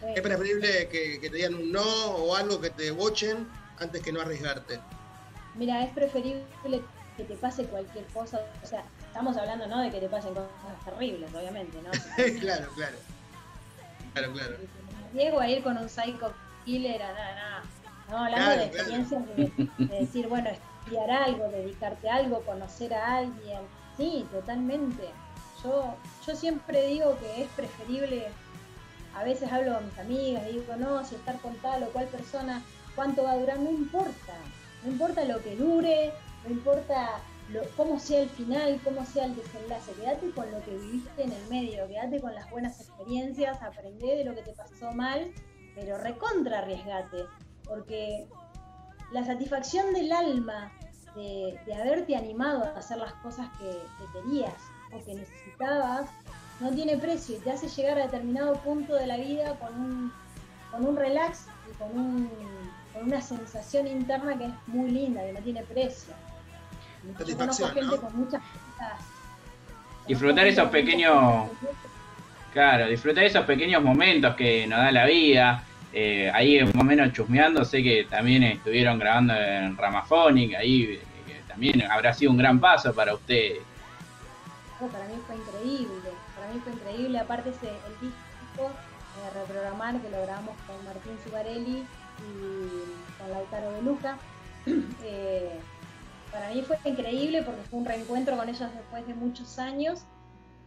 Sí. 0.00 0.06
Es 0.14 0.20
preferible 0.20 0.88
que, 0.88 1.20
que 1.20 1.30
te 1.30 1.36
digan 1.36 1.54
un 1.54 1.72
no 1.72 1.82
o 1.84 2.36
algo 2.36 2.60
que 2.60 2.70
te 2.70 2.90
bochen 2.90 3.48
antes 3.78 4.02
que 4.02 4.12
no 4.12 4.20
arriesgarte. 4.20 4.78
Mira, 5.54 5.82
es 5.84 5.90
preferible 5.92 6.44
que 7.16 7.24
te 7.24 7.34
pase 7.36 7.64
cualquier 7.64 8.04
cosa. 8.06 8.40
O 8.62 8.66
sea, 8.66 8.84
estamos 9.06 9.36
hablando, 9.36 9.66
¿no? 9.66 9.80
De 9.80 9.90
que 9.90 10.00
te 10.00 10.08
pasen 10.08 10.34
cosas 10.34 10.50
terribles, 10.84 11.30
obviamente, 11.34 11.78
¿no? 11.82 11.90
claro, 12.40 12.68
claro. 12.74 12.96
Claro, 14.12 14.32
claro. 14.32 14.56
Llego 15.14 15.40
a 15.40 15.48
ir 15.48 15.62
con 15.62 15.78
un 15.78 15.88
psycho 15.88 16.32
killer 16.64 17.02
a 17.02 17.12
nada, 17.12 17.34
nada. 17.34 17.62
No, 18.10 18.18
hablando 18.18 18.44
Claro, 18.44 18.60
de 18.60 18.66
experiencias 18.66 19.26
de, 19.26 19.68
de 19.78 20.00
decir, 20.00 20.28
bueno, 20.28 20.50
estudiar 20.50 21.10
algo, 21.10 21.48
dedicarte 21.48 22.08
a 22.08 22.16
algo, 22.16 22.42
conocer 22.42 22.94
a 22.94 23.16
alguien. 23.16 23.60
Sí, 23.96 24.26
totalmente. 24.30 25.08
Yo, 25.64 25.96
yo 26.26 26.36
siempre 26.36 26.86
digo 26.86 27.18
que 27.18 27.42
es 27.44 27.48
preferible, 27.50 28.28
a 29.16 29.24
veces 29.24 29.50
hablo 29.50 29.76
a 29.76 29.80
mis 29.80 29.98
amigas 29.98 30.44
y 30.50 30.60
digo, 30.60 30.76
no, 30.76 31.04
si 31.04 31.14
estar 31.14 31.40
con 31.40 31.56
tal 31.56 31.82
o 31.84 31.86
cual 31.88 32.06
persona, 32.06 32.62
cuánto 32.94 33.24
va 33.24 33.32
a 33.32 33.38
durar, 33.38 33.58
no 33.58 33.70
importa. 33.70 34.34
No 34.84 34.92
importa 34.92 35.24
lo 35.24 35.42
que 35.42 35.56
dure, 35.56 36.12
no 36.44 36.50
importa 36.50 37.20
cómo 37.76 37.98
sea 37.98 38.20
el 38.20 38.28
final, 38.28 38.78
cómo 38.84 39.06
sea 39.06 39.24
el 39.24 39.36
desenlace. 39.36 39.92
Quédate 39.92 40.30
con 40.32 40.50
lo 40.50 40.62
que 40.64 40.76
viviste 40.76 41.22
en 41.22 41.32
el 41.32 41.48
medio, 41.48 41.88
quédate 41.88 42.20
con 42.20 42.34
las 42.34 42.50
buenas 42.50 42.78
experiencias, 42.78 43.62
aprendé 43.62 44.16
de 44.16 44.24
lo 44.24 44.34
que 44.34 44.42
te 44.42 44.52
pasó 44.52 44.92
mal, 44.92 45.32
pero 45.74 45.96
recontra 45.96 46.58
arriesgate, 46.58 47.24
porque 47.64 48.28
la 49.12 49.24
satisfacción 49.24 49.94
del 49.94 50.12
alma 50.12 50.72
de, 51.14 51.58
haberte 51.74 52.16
animado 52.16 52.64
a 52.64 52.78
hacer 52.78 52.98
las 52.98 53.14
cosas 53.14 53.48
que 53.58 53.80
querías 54.12 54.54
o 54.92 55.02
que 55.02 55.14
necesitabas 55.14 56.10
no 56.60 56.70
tiene 56.72 56.96
precio 56.96 57.36
y 57.36 57.40
te 57.40 57.50
hace 57.50 57.68
llegar 57.68 57.98
a 57.98 58.04
determinado 58.04 58.54
punto 58.54 58.94
de 58.94 59.06
la 59.06 59.16
vida 59.16 59.54
con 59.58 59.74
un, 59.74 60.12
con 60.70 60.86
un 60.86 60.96
relax 60.96 61.46
y 61.70 61.76
con, 61.76 61.98
un, 61.98 62.30
con 62.92 63.04
una 63.04 63.20
sensación 63.20 63.86
interna 63.86 64.36
que 64.38 64.46
es 64.46 64.52
muy 64.66 64.90
linda, 64.90 65.22
que 65.24 65.32
no 65.32 65.40
tiene 65.40 65.62
precio. 65.62 66.14
Yo 67.02 67.36
conozco 67.36 67.64
Satisfacción, 67.66 67.74
gente 67.74 67.96
¿no? 67.96 68.02
con 68.02 68.16
muchas 68.16 68.42
cosas. 68.42 69.00
Disfrutar 70.08 70.46
esos 70.46 70.68
pequeños-. 70.70 71.48
Claro, 72.52 72.88
disfrutar 72.88 73.24
esos 73.24 73.44
pequeños 73.44 73.82
momentos 73.82 74.34
que 74.34 74.66
nos 74.66 74.78
da 74.78 74.90
la 74.90 75.04
vida. 75.04 75.62
Eh, 75.92 76.30
ahí 76.34 76.62
más 76.62 76.74
o 76.74 76.84
menos 76.84 77.12
chusmeando, 77.12 77.64
sé 77.64 77.82
que 77.82 78.04
también 78.04 78.42
estuvieron 78.42 78.98
grabando 78.98 79.34
en 79.34 79.76
Ramaphonic, 79.76 80.54
ahí 80.54 81.00
eh, 81.26 81.42
también 81.48 81.82
habrá 81.90 82.12
sido 82.12 82.32
un 82.32 82.36
gran 82.36 82.60
paso 82.60 82.92
para 82.92 83.14
ustedes. 83.14 83.60
No, 84.80 84.88
para 84.88 85.06
mí 85.06 85.14
fue 85.26 85.36
increíble, 85.36 85.94
para 86.46 86.54
mí 86.54 86.60
fue 86.60 86.72
increíble, 86.74 87.18
aparte 87.18 87.50
ese, 87.50 87.68
el 87.68 88.00
disco 88.00 88.70
de 89.16 89.40
reprogramar 89.40 90.00
que 90.00 90.10
lo 90.10 90.22
grabamos 90.22 90.54
con 90.66 90.84
Martín 90.84 91.18
Zugarelli 91.24 91.78
y 91.78 93.18
con 93.18 93.30
Lautaro 93.32 93.72
de 93.72 93.82
Luca, 93.82 94.16
eh, 95.02 95.58
para 96.30 96.50
mí 96.50 96.62
fue 96.62 96.78
increíble 96.84 97.42
porque 97.42 97.62
fue 97.62 97.80
un 97.80 97.84
reencuentro 97.84 98.36
con 98.36 98.48
ellos 98.48 98.70
después 98.72 99.06
de 99.08 99.14
muchos 99.14 99.58
años 99.58 100.04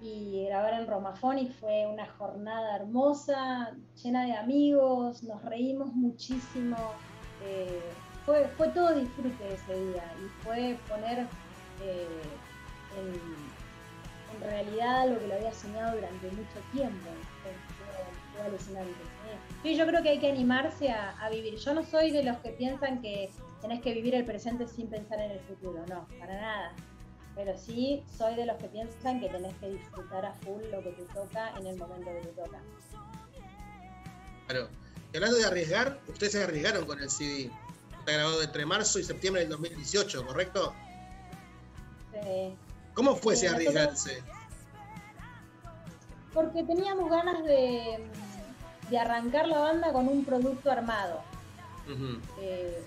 y 0.01 0.45
grabar 0.47 0.73
en 0.73 0.87
Romafoni 0.87 1.47
fue 1.47 1.87
una 1.87 2.07
jornada 2.07 2.75
hermosa, 2.75 3.71
llena 4.03 4.25
de 4.25 4.33
amigos, 4.33 5.23
nos 5.23 5.41
reímos 5.45 5.93
muchísimo, 5.93 6.75
eh, 7.45 7.81
fue, 8.25 8.49
fue 8.57 8.67
todo 8.69 8.95
disfrute 8.95 9.53
ese 9.53 9.73
día 9.75 10.03
y 10.19 10.43
fue 10.43 10.77
poner 10.89 11.19
eh, 11.81 12.07
en, 12.97 13.48
en 14.41 14.49
realidad 14.49 15.07
lo 15.09 15.19
que 15.19 15.27
lo 15.27 15.33
había 15.35 15.53
soñado 15.53 15.95
durante 15.95 16.27
mucho 16.31 16.59
tiempo. 16.71 17.09
Fue, 17.43 17.51
fue- 17.51 18.33
fue 18.33 18.41
alucinante. 18.47 18.93
Sí, 19.63 19.75
yo 19.75 19.85
creo 19.85 20.01
que 20.01 20.09
hay 20.09 20.19
que 20.19 20.29
animarse 20.31 20.89
a, 20.89 21.11
a 21.19 21.29
vivir. 21.29 21.55
Yo 21.57 21.73
no 21.73 21.83
soy 21.83 22.11
de 22.11 22.23
los 22.23 22.37
que 22.37 22.51
piensan 22.51 23.01
que 23.01 23.29
tenés 23.61 23.81
que 23.81 23.93
vivir 23.93 24.15
el 24.15 24.23
presente 24.25 24.67
sin 24.67 24.87
pensar 24.87 25.19
en 25.19 25.31
el 25.31 25.39
futuro, 25.41 25.83
no, 25.87 26.07
para 26.19 26.33
nada. 26.39 26.71
Pero 27.35 27.57
sí 27.57 28.03
soy 28.17 28.35
de 28.35 28.45
los 28.45 28.57
que 28.57 28.67
piensan 28.69 29.19
que 29.19 29.29
tenés 29.29 29.53
que 29.55 29.69
disfrutar 29.69 30.25
a 30.25 30.33
full 30.35 30.61
lo 30.71 30.81
que 30.81 30.91
te 30.91 31.03
toca 31.13 31.49
en 31.59 31.67
el 31.67 31.77
momento 31.77 32.09
que 32.11 32.27
te 32.27 32.41
toca. 32.41 32.59
Claro. 34.47 34.69
Y 35.13 35.17
hablando 35.17 35.37
de 35.37 35.45
arriesgar, 35.45 35.99
ustedes 36.07 36.31
se 36.33 36.43
arriesgaron 36.43 36.85
con 36.85 36.99
el 37.01 37.09
CD. 37.09 37.51
Está 37.99 38.11
grabado 38.13 38.41
entre 38.41 38.65
marzo 38.65 38.99
y 38.99 39.03
septiembre 39.03 39.41
del 39.41 39.49
2018, 39.51 40.25
¿correcto? 40.25 40.73
Eh, 42.13 42.55
¿Cómo 42.99 43.15
fue 43.15 43.33
ese 43.33 43.47
arriesgarse? 43.47 44.21
porque 46.33 46.63
teníamos 46.63 47.09
ganas 47.09 47.45
de, 47.45 48.05
de 48.89 48.99
arrancar 48.99 49.47
la 49.47 49.59
banda 49.59 49.93
con 49.93 50.09
un 50.09 50.25
producto 50.25 50.69
armado. 50.69 51.21
Eh, 52.41 52.83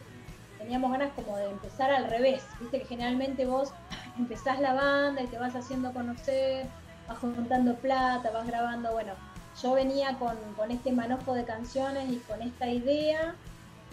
teníamos 0.59 0.92
ganas 0.92 1.14
como 1.14 1.38
de 1.38 1.48
empezar 1.48 1.90
al 1.90 2.11
revés. 2.11 2.42
Viste 2.61 2.81
que 2.81 2.85
generalmente 2.85 3.46
vos 3.46 3.72
empezás 4.18 4.61
la 4.61 4.75
banda 4.75 5.22
y 5.22 5.29
te 5.29 5.38
vas 5.38 5.57
haciendo 5.57 5.94
conocer, 5.94 6.66
vas 7.09 7.18
juntando 7.18 7.75
plata, 7.77 8.31
vas 8.33 8.46
grabando. 8.46 8.92
Bueno, 8.92 9.14
yo 9.62 9.72
venía 9.72 10.18
con, 10.18 10.37
con 10.59 10.70
este 10.70 10.92
manojo 10.92 11.33
de 11.33 11.44
canciones 11.44 12.11
y 12.11 12.18
con 12.18 12.42
esta 12.42 12.68
idea, 12.68 13.35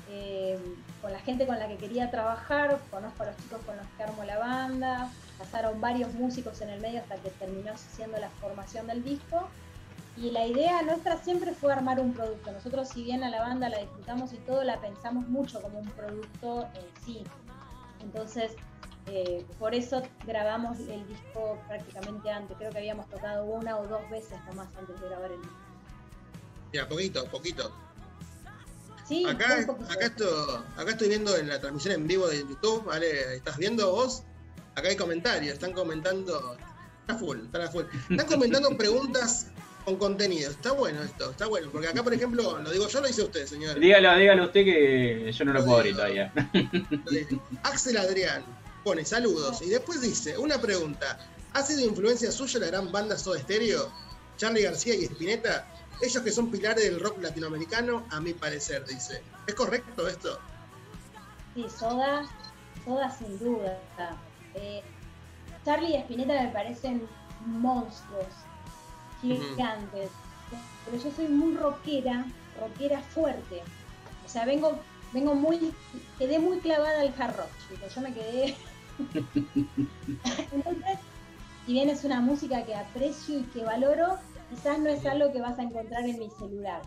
eh, 0.10 0.60
con 1.02 1.14
la 1.14 1.20
gente 1.20 1.48
con 1.48 1.58
la 1.58 1.70
que 1.70 1.78
quería 1.78 2.12
trabajar, 2.12 2.78
conozco 2.92 3.24
a 3.24 3.28
los 3.28 3.38
chicos 3.38 3.62
con 3.66 3.78
los 3.78 3.88
que 3.96 4.04
armo 4.04 4.26
la 4.26 4.38
banda, 4.38 5.10
pasaron 5.40 5.80
varios 5.80 6.14
músicos 6.14 6.60
en 6.62 6.70
el 6.70 6.82
medio 6.82 7.00
hasta 7.00 7.16
que 7.16 7.30
terminó 7.32 7.72
siendo 7.96 8.20
la 8.20 8.30
formación 8.42 8.86
del 8.88 9.04
disco. 9.04 9.48
Y 10.18 10.32
la 10.32 10.46
idea 10.46 10.82
nuestra 10.82 11.18
siempre 11.24 11.54
fue 11.54 11.72
armar 11.72 12.00
un 12.02 12.14
producto. 12.14 12.52
Nosotros, 12.52 12.90
si 12.90 13.04
bien 13.04 13.24
a 13.24 13.30
la 13.30 13.40
banda 13.42 13.70
la 13.70 13.80
disfrutamos 13.80 14.34
y 14.34 14.38
todo, 14.38 14.64
la 14.64 14.82
pensamos 14.82 15.28
mucho 15.30 15.62
como 15.62 15.80
un 15.80 15.90
producto 15.92 16.68
en 16.76 17.06
sí. 17.06 17.24
Entonces, 18.02 18.52
eh, 19.08 19.46
por 19.58 19.74
eso 19.74 20.04
grabamos 20.28 20.78
el 20.80 21.08
disco 21.08 21.58
prácticamente 21.70 22.30
antes. 22.30 22.58
Creo 22.58 22.70
que 22.72 22.80
habíamos 22.80 23.08
tocado 23.10 23.46
una 23.46 23.78
o 23.78 23.88
dos 23.88 24.02
veces 24.10 24.38
nomás 24.50 24.68
antes 24.78 25.00
de 25.00 25.08
grabar 25.08 25.32
el 25.32 25.42
disco. 25.42 25.56
Mira, 26.74 26.88
poquito, 26.90 27.26
poquito. 27.28 27.72
Sí, 29.08 29.26
Acá, 29.26 29.64
poquito. 29.66 29.92
acá, 29.92 30.06
esto, 30.06 30.66
acá 30.76 30.92
estoy 30.92 31.08
viendo 31.08 31.36
en 31.38 31.48
la 31.48 31.60
transmisión 31.60 31.96
en 31.96 32.08
vivo 32.08 32.28
de 32.28 32.40
YouTube, 32.40 32.84
¿vale? 32.84 33.36
¿Estás 33.36 33.58
viendo 33.58 33.90
vos? 33.92 34.24
Acá 34.76 34.90
hay 34.90 34.96
comentarios, 34.96 35.54
están 35.54 35.74
comentando. 35.74 36.58
Está 37.02 37.16
full, 37.16 37.40
está 37.46 37.70
full. 37.72 37.86
Están 38.10 38.28
comentando 38.28 38.78
preguntas 38.78 39.48
con 39.86 39.98
contenido. 39.98 40.52
Está 40.52 40.72
bueno 40.72 41.02
esto, 41.02 41.32
está 41.32 41.48
bueno. 41.48 41.70
Porque 41.72 41.88
acá, 41.88 42.04
por 42.04 42.14
ejemplo, 42.14 42.60
lo 42.60 42.72
digo 42.72 42.88
yo, 42.88 43.02
lo 43.02 43.08
dice 43.08 43.24
usted, 43.24 43.46
señor. 43.46 43.80
Dígalo, 43.80 44.16
dígalo 44.18 44.46
usted 44.46 44.64
que 44.64 45.32
yo 45.32 45.46
no 45.46 45.54
lo 45.54 45.60
Lo 45.60 45.66
puedo 45.66 45.78
abrir 45.80 45.96
todavía. 45.96 46.32
Axel 47.64 47.98
Adrián 47.98 48.44
pone 48.84 49.04
saludos 49.04 49.62
y 49.62 49.70
después 49.70 50.02
dice, 50.02 50.38
una 50.38 50.60
pregunta. 50.60 51.20
¿Ha 51.54 51.64
sido 51.64 51.82
influencia 51.82 52.32
suya 52.32 52.60
la 52.60 52.68
gran 52.68 52.92
banda 52.92 53.18
Soda 53.18 53.40
Stereo? 53.40 53.92
Charlie 54.38 54.64
García 54.64 54.96
y 54.96 55.04
Spinetta, 55.04 55.68
ellos 56.02 56.24
que 56.24 56.32
son 56.32 56.50
pilares 56.50 56.84
del 56.84 57.00
rock 57.00 57.22
latinoamericano, 57.22 58.06
a 58.10 58.22
mi 58.22 58.34
parecer, 58.34 58.86
dice. 58.86 59.22
¿Es 59.48 59.54
correcto 59.54 60.08
esto? 60.08 60.40
Sí, 61.56 61.66
Soda, 61.78 62.24
Soda 62.86 63.12
sin 63.12 63.38
duda. 63.38 63.78
Eh, 64.56 64.82
Charlie 65.66 65.96
y 65.96 65.98
Spinetta 65.98 66.42
me 66.42 66.50
parecen 66.50 67.08
monstruos, 67.46 68.28
gigantes. 69.22 70.10
Pero 70.86 71.04
yo 71.04 71.12
soy 71.12 71.28
muy 71.28 71.56
rockera, 71.56 72.26
rockera 72.60 73.00
fuerte. 73.02 73.62
O 74.26 74.30
sea, 74.30 74.46
vengo, 74.46 74.80
vengo 75.14 75.36
muy, 75.36 75.74
quedé 76.18 76.40
muy 76.40 76.60
clavada 76.60 77.02
al 77.02 77.14
hard 77.18 77.38
rock, 77.38 77.50
chicos. 77.68 77.94
Yo 77.94 78.02
me 78.02 78.14
quedé. 78.14 78.56
Entonces, 80.52 81.00
si 81.66 81.74
bien 81.74 81.90
es 81.90 82.04
una 82.04 82.20
música 82.22 82.66
que 82.66 82.76
aprecio 82.76 83.40
y 83.40 83.44
que 83.44 83.64
valoro, 83.64 84.18
quizás 84.50 84.80
no 84.80 84.90
es 84.90 85.06
algo 85.06 85.32
que 85.32 85.42
vas 85.42 85.60
a 85.60 85.64
encontrar 85.64 86.04
en 86.04 86.20
mi 86.20 86.30
celular. 86.32 86.82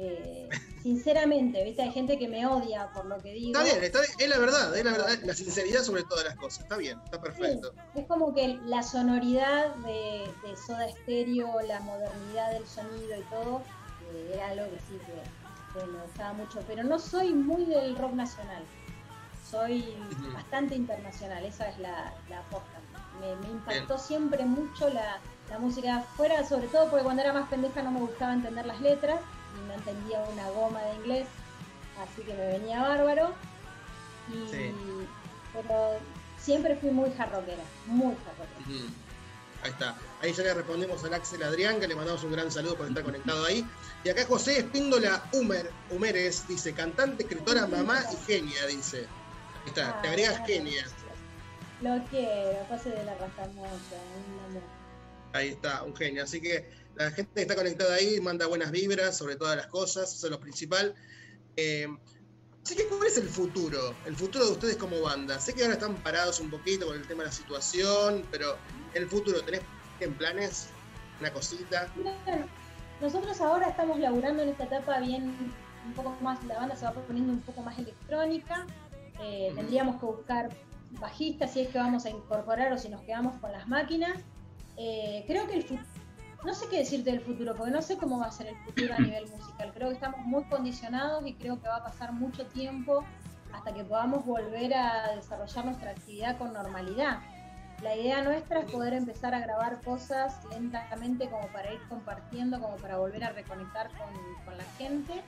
Eh, 0.00 0.48
sinceramente, 0.80 1.64
¿viste? 1.64 1.82
hay 1.82 1.90
gente 1.90 2.16
que 2.16 2.28
me 2.28 2.46
odia 2.46 2.88
por 2.94 3.06
lo 3.06 3.18
que 3.18 3.32
digo. 3.32 3.58
Está 3.58 3.64
bien, 3.64 3.82
está 3.82 4.00
bien, 4.00 4.12
es 4.16 4.28
la 4.28 4.38
verdad, 4.38 4.76
es 4.76 4.84
la 4.84 4.92
verdad, 4.92 5.18
la 5.24 5.34
sinceridad 5.34 5.82
sobre 5.82 6.04
todas 6.04 6.24
las 6.24 6.36
cosas. 6.36 6.60
Está 6.60 6.76
bien, 6.76 7.00
está 7.04 7.20
perfecto. 7.20 7.72
Es 7.96 8.06
como 8.06 8.32
que 8.32 8.60
la 8.62 8.84
sonoridad 8.84 9.74
de, 9.76 10.30
de 10.44 10.56
Soda 10.56 10.88
Stereo, 10.88 11.60
la 11.66 11.80
modernidad 11.80 12.52
del 12.52 12.64
sonido 12.68 13.18
y 13.18 13.22
todo, 13.22 13.62
eh, 14.12 14.30
era 14.34 14.50
algo 14.50 14.66
que 14.70 14.78
sí 14.78 14.98
que, 15.04 15.80
que 15.80 15.86
me 15.86 16.00
gustaba 16.00 16.32
mucho. 16.34 16.62
Pero 16.68 16.84
no 16.84 17.00
soy 17.00 17.32
muy 17.32 17.64
del 17.64 17.96
rock 17.96 18.12
nacional. 18.12 18.62
Soy 19.50 19.96
bastante 20.32 20.76
internacional, 20.76 21.44
esa 21.44 21.70
es 21.70 21.78
la, 21.80 22.14
la 22.28 22.42
posta. 22.50 22.78
Me, 23.20 23.34
me 23.36 23.48
impactó 23.52 23.98
siempre 23.98 24.44
mucho 24.44 24.90
la, 24.90 25.18
la 25.50 25.58
música 25.58 25.88
de 25.88 25.98
afuera, 26.00 26.46
sobre 26.46 26.68
todo 26.68 26.88
porque 26.88 27.02
cuando 27.02 27.22
era 27.22 27.32
más 27.32 27.48
pendeja 27.48 27.82
no 27.82 27.90
me 27.90 28.00
gustaba 28.00 28.34
entender 28.34 28.64
las 28.66 28.80
letras 28.80 29.18
no 29.66 29.74
entendía 29.74 30.20
una 30.20 30.48
goma 30.50 30.82
de 30.82 30.94
inglés, 30.96 31.26
así 32.00 32.22
que 32.22 32.34
me 32.34 32.46
venía 32.58 32.82
bárbaro. 32.82 33.34
Y, 34.32 34.50
Sí. 34.50 34.74
Pero 35.54 35.98
siempre 36.38 36.76
fui 36.76 36.90
muy 36.90 37.10
jarroquera, 37.12 37.62
muy 37.86 38.14
jarroquera. 38.16 38.90
Ahí 39.62 39.70
está. 39.70 39.96
Ahí 40.22 40.32
ya 40.32 40.42
le 40.44 40.54
respondimos 40.54 41.02
al 41.04 41.14
Axel 41.14 41.42
Adrián, 41.42 41.80
que 41.80 41.88
le 41.88 41.96
mandamos 41.96 42.22
un 42.22 42.32
gran 42.32 42.50
saludo 42.50 42.76
por 42.76 42.86
estar 42.86 43.02
conectado 43.02 43.44
ahí. 43.44 43.66
Y 44.04 44.08
acá 44.08 44.24
José 44.26 44.58
Espíndola 44.58 45.24
Humer, 45.32 45.70
Humeres 45.90 46.46
dice, 46.46 46.72
cantante, 46.72 47.24
escritora, 47.24 47.66
mamá 47.66 48.00
y 48.12 48.16
genia, 48.26 48.66
dice. 48.66 49.06
Ahí 49.64 49.68
está, 49.68 50.00
te 50.00 50.08
agregas 50.08 50.36
Ah, 50.40 50.46
genia. 50.46 50.84
Lo 51.80 52.02
quiero, 52.10 52.58
pase 52.68 52.90
de 52.90 53.04
la 53.04 53.12
un 53.14 53.58
amor. 54.48 54.62
Ahí 55.32 55.48
está, 55.48 55.82
un 55.82 55.94
genio. 55.94 56.24
Así 56.24 56.40
que 56.40 56.68
la 56.98 57.10
gente 57.12 57.30
que 57.34 57.42
está 57.42 57.54
conectada 57.54 57.94
ahí 57.94 58.20
manda 58.20 58.46
buenas 58.46 58.70
vibras 58.70 59.16
sobre 59.16 59.36
todas 59.36 59.56
las 59.56 59.68
cosas, 59.68 60.12
eso 60.12 60.26
es 60.26 60.30
lo 60.30 60.40
principal. 60.40 60.94
Eh, 61.56 61.86
así 62.64 62.74
que, 62.74 62.86
¿cuál 62.86 63.06
es 63.06 63.16
el 63.16 63.28
futuro? 63.28 63.94
El 64.04 64.16
futuro 64.16 64.46
de 64.46 64.52
ustedes 64.52 64.76
como 64.76 65.00
banda. 65.00 65.38
Sé 65.38 65.54
que 65.54 65.62
ahora 65.62 65.74
están 65.74 65.94
parados 66.02 66.40
un 66.40 66.50
poquito 66.50 66.86
con 66.86 66.96
el 66.96 67.06
tema 67.06 67.22
de 67.22 67.28
la 67.28 67.32
situación, 67.32 68.26
pero 68.30 68.56
el 68.94 69.08
futuro, 69.08 69.40
¿tenés 69.42 69.60
en 70.00 70.14
planes? 70.14 70.68
¿Una 71.20 71.32
cosita? 71.32 71.88
Nosotros 73.00 73.40
ahora 73.40 73.68
estamos 73.68 73.98
laburando 73.98 74.42
en 74.42 74.50
esta 74.50 74.64
etapa 74.64 74.98
bien, 74.98 75.52
un 75.86 75.92
poco 75.94 76.16
más, 76.20 76.42
la 76.44 76.56
banda 76.56 76.76
se 76.76 76.84
va 76.84 76.92
poniendo 76.92 77.32
un 77.32 77.40
poco 77.40 77.62
más 77.62 77.78
electrónica. 77.78 78.66
Eh. 79.20 79.52
Tendríamos 79.54 80.00
que 80.00 80.06
buscar 80.06 80.48
bajistas 81.00 81.52
si 81.52 81.60
es 81.60 81.68
que 81.68 81.78
vamos 81.78 82.04
a 82.06 82.10
incorporar 82.10 82.72
o 82.72 82.78
si 82.78 82.88
nos 82.88 83.02
quedamos 83.02 83.36
con 83.40 83.52
las 83.52 83.68
máquinas. 83.68 84.18
Eh, 84.76 85.24
creo 85.26 85.46
que 85.48 85.54
el 85.54 85.62
futuro, 85.62 85.86
no 86.44 86.54
sé 86.54 86.66
qué 86.68 86.78
decirte 86.78 87.10
del 87.10 87.20
futuro, 87.20 87.54
porque 87.54 87.72
no 87.72 87.82
sé 87.82 87.96
cómo 87.96 88.18
va 88.20 88.26
a 88.26 88.32
ser 88.32 88.48
el 88.48 88.56
futuro 88.58 88.94
a 88.94 88.98
nivel 88.98 89.28
musical. 89.28 89.72
Creo 89.74 89.88
que 89.88 89.94
estamos 89.94 90.20
muy 90.20 90.44
condicionados 90.44 91.26
y 91.26 91.34
creo 91.34 91.60
que 91.60 91.68
va 91.68 91.76
a 91.76 91.84
pasar 91.84 92.12
mucho 92.12 92.46
tiempo 92.46 93.04
hasta 93.52 93.72
que 93.72 93.84
podamos 93.84 94.24
volver 94.24 94.74
a 94.74 95.14
desarrollar 95.16 95.64
nuestra 95.64 95.90
actividad 95.90 96.36
con 96.38 96.52
normalidad. 96.52 97.18
La 97.82 97.94
idea 97.94 98.22
nuestra 98.22 98.60
es 98.60 98.70
poder 98.70 98.92
empezar 98.92 99.34
a 99.34 99.40
grabar 99.40 99.80
cosas 99.82 100.36
lentamente 100.50 101.28
como 101.30 101.46
para 101.48 101.72
ir 101.72 101.80
compartiendo, 101.88 102.60
como 102.60 102.76
para 102.76 102.98
volver 102.98 103.22
a 103.24 103.30
reconectar 103.30 103.88
con, 103.90 104.08
con 104.44 104.58
la 104.58 104.64
gente. 104.76 105.22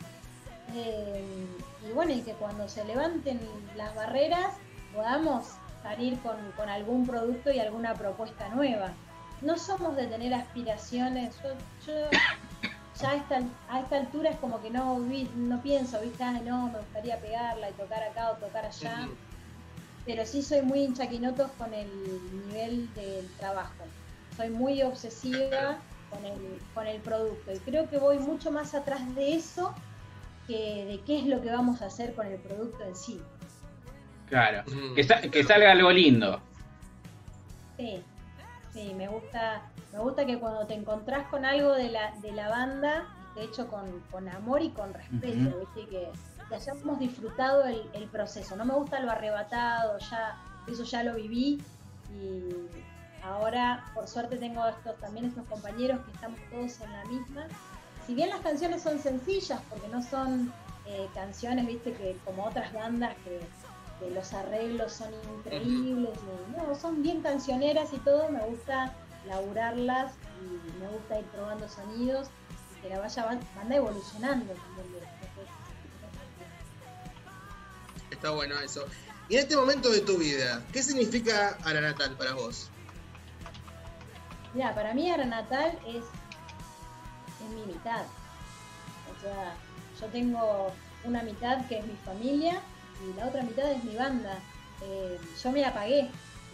Eh, 0.74 1.46
y 1.88 1.92
bueno, 1.92 2.12
y 2.12 2.22
que 2.22 2.32
cuando 2.34 2.68
se 2.68 2.84
levanten 2.84 3.40
las 3.76 3.94
barreras 3.94 4.54
podamos 4.94 5.54
salir 5.82 6.18
con, 6.20 6.36
con 6.56 6.68
algún 6.68 7.06
producto 7.06 7.50
y 7.50 7.60
alguna 7.60 7.94
propuesta 7.94 8.48
nueva. 8.48 8.92
No 9.42 9.56
somos 9.58 9.96
de 9.96 10.06
tener 10.06 10.34
aspiraciones, 10.34 11.36
yo, 11.42 11.50
yo 11.86 12.08
ya 13.00 13.10
a 13.10 13.14
esta, 13.16 13.40
a 13.68 13.80
esta 13.80 13.96
altura 13.96 14.30
es 14.30 14.36
como 14.36 14.60
que 14.60 14.70
no, 14.70 15.00
vi- 15.00 15.30
no 15.34 15.62
pienso, 15.62 16.00
¿viste? 16.00 16.22
Ay, 16.22 16.42
no, 16.44 16.70
me 16.70 16.78
gustaría 16.78 17.18
pegarla 17.18 17.70
y 17.70 17.72
tocar 17.72 18.02
acá 18.02 18.32
o 18.32 18.36
tocar 18.36 18.64
allá 18.66 19.08
pero 20.06 20.24
sí 20.24 20.42
soy 20.42 20.62
muy 20.62 20.80
hinchaquinotos 20.80 21.50
con 21.52 21.72
el 21.74 21.88
nivel 22.46 22.92
del 22.94 23.28
trabajo. 23.36 23.84
Soy 24.36 24.48
muy 24.48 24.82
obsesiva 24.82 25.78
con 26.10 26.24
el, 26.24 26.58
con 26.74 26.86
el 26.86 27.00
producto 27.02 27.52
y 27.52 27.58
creo 27.60 27.88
que 27.88 27.98
voy 27.98 28.18
mucho 28.18 28.50
más 28.50 28.74
atrás 28.74 29.14
de 29.14 29.34
eso 29.34 29.72
que 30.48 30.86
de 30.86 31.00
qué 31.06 31.18
es 31.20 31.26
lo 31.26 31.40
que 31.42 31.50
vamos 31.50 31.82
a 31.82 31.86
hacer 31.86 32.14
con 32.14 32.26
el 32.26 32.38
producto 32.40 32.82
en 32.82 32.96
sí. 32.96 33.20
Claro. 34.28 34.64
Ujú. 34.66 34.94
Que, 34.94 35.04
sa- 35.04 35.20
que 35.20 35.44
salga 35.44 35.70
algo 35.72 35.92
lindo. 35.92 36.40
Sí, 37.78 38.02
sí, 38.72 38.94
me 38.94 39.08
gusta, 39.08 39.62
me 39.92 39.98
gusta 39.98 40.26
que 40.26 40.38
cuando 40.38 40.66
te 40.66 40.74
encontrás 40.74 41.26
con 41.28 41.44
algo 41.44 41.72
de 41.72 41.90
la, 41.90 42.12
de 42.20 42.32
la 42.32 42.48
banda, 42.48 43.06
esté 43.28 43.44
hecho 43.44 43.68
con, 43.68 44.00
con 44.10 44.28
amor 44.28 44.62
y 44.62 44.70
con 44.70 44.92
respeto. 44.92 45.58
¿viste? 45.58 45.88
Que, 45.88 46.08
que 46.48 46.54
hayamos 46.54 46.98
disfrutado 46.98 47.64
el, 47.64 47.88
el 47.92 48.04
proceso. 48.08 48.56
No 48.56 48.64
me 48.64 48.74
gusta 48.74 49.00
lo 49.00 49.10
arrebatado, 49.10 49.98
ya, 49.98 50.36
eso 50.66 50.84
ya 50.84 51.02
lo 51.02 51.14
viví 51.14 51.62
y 52.12 52.48
ahora 53.22 53.84
por 53.94 54.08
suerte 54.08 54.36
tengo 54.36 54.66
estos 54.66 54.96
también 54.98 55.26
estos 55.26 55.46
compañeros 55.46 56.00
que 56.04 56.12
estamos 56.12 56.40
todos 56.50 56.80
en 56.80 56.92
la 56.92 57.04
misma. 57.04 57.46
Si 58.06 58.14
bien 58.14 58.30
las 58.30 58.40
canciones 58.40 58.82
son 58.82 58.98
sencillas, 58.98 59.60
porque 59.68 59.88
no 59.88 60.02
son 60.02 60.52
eh, 60.86 61.08
canciones, 61.14 61.66
viste, 61.66 61.92
que 61.92 62.16
como 62.24 62.46
otras 62.46 62.72
bandas 62.72 63.14
que, 63.24 63.40
que 64.00 64.10
los 64.10 64.32
arreglos 64.32 64.92
son 64.94 65.10
increíbles, 65.38 66.10
y- 66.18 66.56
no, 66.56 66.74
son 66.74 67.02
bien 67.02 67.20
cancioneras 67.22 67.92
y 67.92 67.98
todo, 67.98 68.28
me 68.30 68.40
gusta 68.40 68.94
laburarlas 69.26 70.14
y 70.40 70.80
me 70.80 70.88
gusta 70.88 71.20
ir 71.20 71.26
probando 71.26 71.68
sonidos 71.68 72.28
y 72.78 72.82
que 72.82 72.88
la 72.88 72.98
vaya 73.00 73.24
van- 73.26 73.40
banda 73.54 73.76
evolucionando. 73.76 74.54
Está 78.10 78.30
bueno 78.30 78.58
eso. 78.60 78.86
Y 79.28 79.34
en 79.34 79.40
este 79.40 79.56
momento 79.56 79.90
de 79.90 80.00
tu 80.00 80.16
vida, 80.18 80.62
¿qué 80.72 80.82
significa 80.82 81.56
Ara 81.64 81.80
Natal 81.80 82.16
para 82.16 82.34
vos? 82.34 82.68
Mira, 84.54 84.74
para 84.74 84.92
mí 84.94 85.08
Ara 85.10 85.24
Natal 85.26 85.78
es, 85.86 86.04
es 86.04 87.50
mi 87.54 87.64
mitad. 87.72 88.02
O 89.16 89.20
sea, 89.22 89.54
yo 90.00 90.06
tengo 90.08 90.72
una 91.04 91.22
mitad 91.22 91.64
que 91.66 91.78
es 91.78 91.86
mi 91.86 91.94
familia 92.04 92.60
y 93.02 93.12
la 93.14 93.26
otra 93.26 93.42
mitad 93.42 93.70
es 93.70 93.82
mi 93.84 93.96
banda. 93.96 94.38
Eh, 94.82 95.18
yo 95.42 95.52
me 95.52 95.64
apagué 95.64 96.10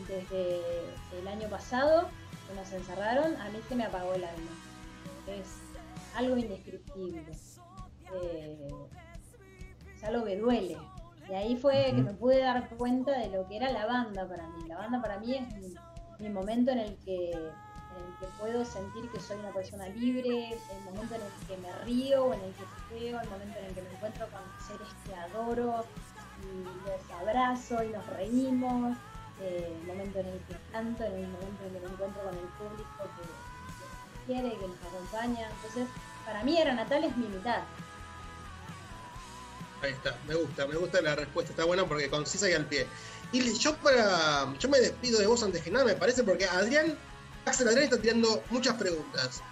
desde 0.09 0.61
el 1.19 1.29
año 1.29 1.49
pasado, 1.49 2.09
que 2.49 2.55
nos 2.55 2.73
encerraron, 2.73 3.37
a 3.37 3.49
mí 3.51 3.59
se 3.69 3.75
me 3.75 3.85
apagó 3.85 4.15
el 4.15 4.25
alma. 4.25 4.51
Es 5.27 5.61
algo 6.15 6.37
indescriptible. 6.37 7.25
Eh, 8.23 8.69
es 9.95 10.05
algo 10.05 10.25
que 10.25 10.37
duele. 10.39 10.77
Y 11.29 11.35
ahí 11.35 11.57
fue 11.57 11.93
que 11.95 12.03
me 12.03 12.13
pude 12.13 12.39
dar 12.39 12.69
cuenta 12.77 13.19
de 13.19 13.29
lo 13.31 13.49
que 13.49 13.57
era 13.57 13.71
la 13.71 13.87
banda 13.87 14.29
para 14.29 14.47
mí. 14.49 14.69
La 14.69 14.77
banda 14.77 15.03
para 15.03 15.19
mí 15.19 15.35
es 15.35 15.49
mi, 15.57 15.75
mi 16.21 16.29
momento 16.29 16.71
en 16.71 16.79
el 16.79 16.97
que 16.99 17.33
en 17.97 18.05
el 18.05 18.19
que 18.19 18.27
puedo 18.39 18.65
sentir 18.65 19.11
que 19.11 19.21
soy 19.21 19.39
una 19.39 19.53
persona 19.53 19.89
libre, 19.89 20.51
el 20.51 20.85
momento 20.85 21.15
en 21.15 21.23
el 21.23 21.47
que 21.49 21.57
me 21.57 21.73
río 21.85 22.33
en 22.35 22.41
el 22.41 22.53
que 22.53 22.65
puteo, 22.65 23.21
el 23.21 23.31
momento 23.31 23.59
en 23.59 23.65
el 23.65 23.75
que 23.75 23.83
me 23.83 23.91
encuentro 23.91 24.27
con 24.29 24.43
seres 24.67 24.89
que 25.07 25.15
adoro 25.15 25.85
y 26.43 26.89
los 26.89 27.21
abrazo 27.21 27.83
y 27.83 27.89
nos 27.89 28.07
reímos, 28.07 28.97
eh, 29.41 29.77
momento 29.87 30.19
en 30.21 30.27
el 30.27 30.39
que 30.41 30.57
canto, 30.73 31.05
en 31.05 31.13
el 31.13 31.29
momento 31.29 31.65
en 31.65 31.75
el 31.77 31.81
que 31.81 31.87
me 31.87 31.93
encuentro 31.93 32.23
con 32.23 32.35
el 32.35 32.49
público 32.59 33.03
que, 33.17 33.23
que 33.23 34.33
quiere, 34.33 34.57
que 34.59 34.69
nos 34.69 34.79
acompaña. 34.81 35.49
Entonces, 35.51 35.89
para 36.25 36.43
mí 36.43 36.59
Era 36.59 36.75
Natal 36.75 37.05
es 37.05 37.17
mi 37.17 37.29
mitad. 37.29 37.63
Ahí 39.83 39.93
está, 39.93 40.17
me 40.27 40.35
gusta, 40.35 40.67
me 40.67 40.77
gusta 40.77 41.01
la 41.03 41.15
respuesta, 41.15 41.53
está 41.53 41.65
buena 41.65 41.85
porque 41.85 42.09
concisa 42.09 42.49
y 42.49 42.55
al 42.55 42.67
pie. 42.67 42.87
Y 43.33 43.53
yo 43.59 43.77
para. 43.77 44.53
Yo 44.59 44.69
me 44.69 44.79
despido 44.79 45.19
de 45.19 45.27
vos 45.27 45.43
antes 45.43 45.63
que 45.63 45.71
nada, 45.71 45.85
me 45.85 45.95
parece, 45.95 46.25
porque 46.25 46.47
Adrián, 46.47 46.97
Axel 47.45 47.69
Adrián 47.69 47.85
está 47.85 47.99
tirando 47.99 48.43
muchas 48.51 48.75
preguntas. 48.77 49.43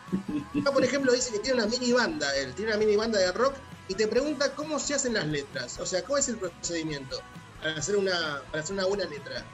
Acá, 0.60 0.72
por 0.72 0.84
ejemplo, 0.84 1.12
dice 1.12 1.32
que 1.32 1.40
tiene 1.40 1.62
una 1.62 1.66
mini 1.66 1.92
banda, 1.92 2.34
él 2.36 2.54
tiene 2.54 2.70
una 2.70 2.78
mini 2.78 2.96
banda 2.96 3.18
de 3.18 3.32
rock 3.32 3.54
y 3.88 3.94
te 3.94 4.08
pregunta 4.08 4.54
cómo 4.54 4.78
se 4.78 4.94
hacen 4.94 5.14
las 5.14 5.26
letras. 5.26 5.78
O 5.78 5.86
sea, 5.86 6.02
¿cuál 6.04 6.20
es 6.20 6.28
el 6.28 6.36
procedimiento 6.38 7.18
para 7.60 7.74
hacer 7.76 7.96
una, 7.96 8.42
para 8.50 8.62
hacer 8.62 8.74
una 8.74 8.86
buena 8.86 9.04
letra? 9.04 9.44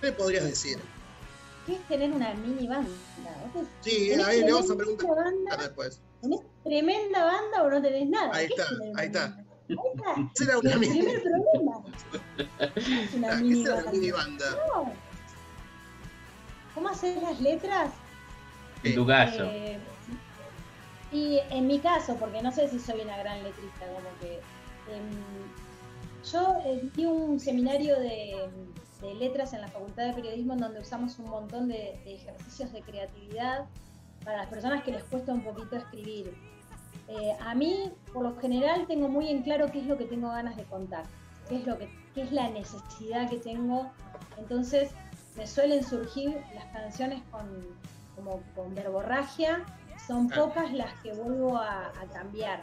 ¿Qué 0.00 0.06
le 0.08 0.12
podrías 0.12 0.44
decir? 0.44 0.78
¿Qué 1.66 1.74
es 1.76 1.88
tener 1.88 2.10
una 2.10 2.34
mini 2.34 2.66
banda? 2.66 2.90
¿Vos 3.54 3.66
Sí, 3.82 4.08
tenés 4.10 4.26
ahí 4.26 4.40
le 4.40 4.52
vamos 4.52 4.70
a 4.70 4.76
preguntar 4.76 5.08
banda? 5.14 5.56
después. 5.58 6.00
¿Tenés 6.20 6.40
tremenda 6.64 7.24
banda 7.24 7.62
o 7.62 7.70
no 7.70 7.82
tenés 7.82 8.08
nada? 8.08 8.30
Ahí 8.34 8.48
¿Qué 8.48 8.54
es 8.54 8.60
está, 8.60 8.74
ahí 8.96 9.06
está. 9.06 9.24
Ahí 9.24 9.36
está. 9.36 9.42
Era 10.44 10.58
una 10.58 10.72
El 10.72 10.80
mini, 10.80 10.98
primer 10.98 11.22
problema. 11.22 11.72
¿Qué 12.74 13.04
es 13.04 13.14
una 13.14 13.32
ah, 13.32 13.36
mini 13.36 13.62
esa 13.62 13.74
era 13.74 13.74
una 13.74 13.84
banda? 13.84 13.92
mini 13.92 14.10
banda. 14.10 14.50
No. 14.74 14.92
¿Cómo 16.74 16.88
hacer 16.88 17.22
las 17.22 17.40
letras? 17.40 17.92
En 18.82 18.94
tu 18.96 19.06
caso. 19.06 19.44
Eh, 19.44 19.78
y 21.12 21.40
en 21.50 21.66
mi 21.66 21.78
caso, 21.78 22.16
porque 22.16 22.42
no 22.42 22.50
sé 22.52 22.68
si 22.68 22.78
soy 22.78 23.00
una 23.00 23.18
gran 23.18 23.42
letrista, 23.42 23.86
como 23.86 24.08
que 24.20 24.36
em, 24.94 25.10
yo 26.30 26.56
eh, 26.64 26.88
di 26.94 27.04
un 27.04 27.38
seminario 27.38 27.98
de, 27.98 28.48
letras 29.18 29.52
en 29.52 29.62
la 29.62 29.68
Facultad 29.68 30.06
de 30.06 30.12
Periodismo 30.12 30.54
donde 30.54 30.78
usamos 30.78 31.18
un 31.18 31.28
montón 31.28 31.66
de, 31.66 32.00
de 32.04 32.14
ejercicios 32.14 32.72
de 32.72 32.82
creatividad 32.82 33.66
para 34.24 34.38
las 34.38 34.46
personas 34.46 34.84
que 34.84 34.92
les 34.92 35.02
cuesta 35.04 35.32
un 35.32 35.42
poquito 35.42 35.76
escribir. 35.76 36.32
Eh, 37.08 37.36
a 37.40 37.54
mí, 37.54 37.92
por 38.12 38.22
lo 38.22 38.36
general, 38.36 38.86
tengo 38.86 39.08
muy 39.08 39.28
en 39.28 39.42
claro 39.42 39.66
qué 39.70 39.80
es 39.80 39.86
lo 39.86 39.98
que 39.98 40.04
tengo 40.04 40.28
ganas 40.28 40.56
de 40.56 40.64
contar, 40.64 41.04
qué 41.48 41.56
es, 41.56 41.66
lo 41.66 41.78
que, 41.78 41.88
qué 42.14 42.22
es 42.22 42.32
la 42.32 42.48
necesidad 42.50 43.28
que 43.28 43.38
tengo. 43.38 43.90
Entonces, 44.38 44.90
me 45.36 45.46
suelen 45.46 45.82
surgir 45.82 46.40
las 46.54 46.64
canciones 46.66 47.22
con, 47.30 47.46
como 48.14 48.42
con 48.54 48.74
verborragia, 48.74 49.64
son 50.06 50.30
Ah. 50.32 50.36
pocas 50.36 50.72
las 50.72 50.92
que 51.02 51.12
vuelvo 51.12 51.58
a, 51.58 51.86
a 51.88 52.06
cambiar. 52.12 52.60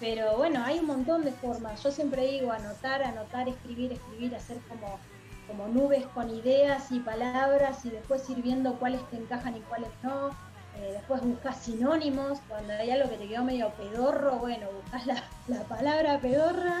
Pero 0.00 0.36
bueno, 0.36 0.62
hay 0.64 0.80
un 0.80 0.86
montón 0.86 1.24
de 1.24 1.32
formas. 1.32 1.82
Yo 1.82 1.90
siempre 1.92 2.26
digo 2.26 2.50
anotar, 2.50 3.02
anotar, 3.02 3.48
escribir, 3.48 3.92
escribir, 3.92 4.34
hacer 4.34 4.58
como, 4.68 4.98
como 5.46 5.68
nubes 5.68 6.04
con 6.08 6.28
ideas 6.28 6.90
y 6.90 6.98
palabras 7.00 7.84
y 7.84 7.90
después 7.90 8.28
ir 8.30 8.42
viendo 8.42 8.74
cuáles 8.80 9.08
te 9.10 9.16
encajan 9.16 9.56
y 9.56 9.60
cuáles 9.60 9.90
no. 10.02 10.30
Eh, 10.78 10.90
después 10.92 11.20
buscas 11.22 11.58
sinónimos, 11.58 12.40
cuando 12.48 12.72
hay 12.72 12.90
algo 12.90 13.10
que 13.10 13.16
te 13.18 13.28
quedó 13.28 13.44
medio 13.44 13.68
pedorro, 13.74 14.36
bueno, 14.36 14.66
buscas 14.82 15.06
la, 15.06 15.22
la 15.46 15.60
palabra 15.64 16.18
pedorra 16.18 16.80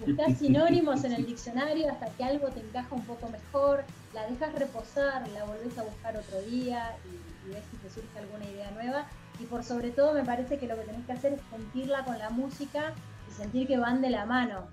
buscás 0.00 0.38
sinónimos 0.38 1.04
en 1.04 1.12
el 1.12 1.26
diccionario 1.26 1.90
hasta 1.90 2.08
que 2.10 2.24
algo 2.24 2.48
te 2.48 2.60
encaja 2.60 2.94
un 2.94 3.04
poco 3.04 3.28
mejor, 3.28 3.84
la 4.14 4.26
dejas 4.26 4.54
reposar, 4.54 5.28
la 5.28 5.44
volvés 5.44 5.76
a 5.78 5.82
buscar 5.82 6.16
otro 6.16 6.40
día 6.42 6.96
y, 7.04 7.48
y 7.48 7.54
ves 7.54 7.64
si 7.70 7.76
te 7.78 7.90
surge 7.90 8.18
alguna 8.18 8.44
idea 8.44 8.70
nueva. 8.72 9.06
Y 9.40 9.44
por 9.44 9.62
sobre 9.62 9.90
todo 9.90 10.12
me 10.14 10.24
parece 10.24 10.58
que 10.58 10.66
lo 10.66 10.76
que 10.76 10.82
tenés 10.82 11.06
que 11.06 11.12
hacer 11.12 11.32
es 11.34 11.40
sentirla 11.50 12.04
con 12.04 12.18
la 12.18 12.30
música 12.30 12.92
y 13.28 13.32
sentir 13.32 13.68
que 13.68 13.78
van 13.78 14.00
de 14.00 14.10
la 14.10 14.26
mano. 14.26 14.66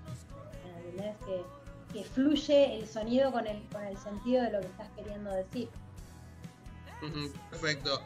¿Entendés? 0.78 1.16
Que, 1.24 1.42
que 1.92 2.04
fluye 2.04 2.78
el 2.78 2.88
sonido 2.88 3.30
con 3.32 3.46
el, 3.46 3.62
con 3.70 3.84
el 3.84 3.96
sentido 3.96 4.42
de 4.42 4.52
lo 4.52 4.60
que 4.60 4.66
estás 4.66 4.88
queriendo 4.96 5.30
decir. 5.30 5.68
Perfecto. 7.50 8.00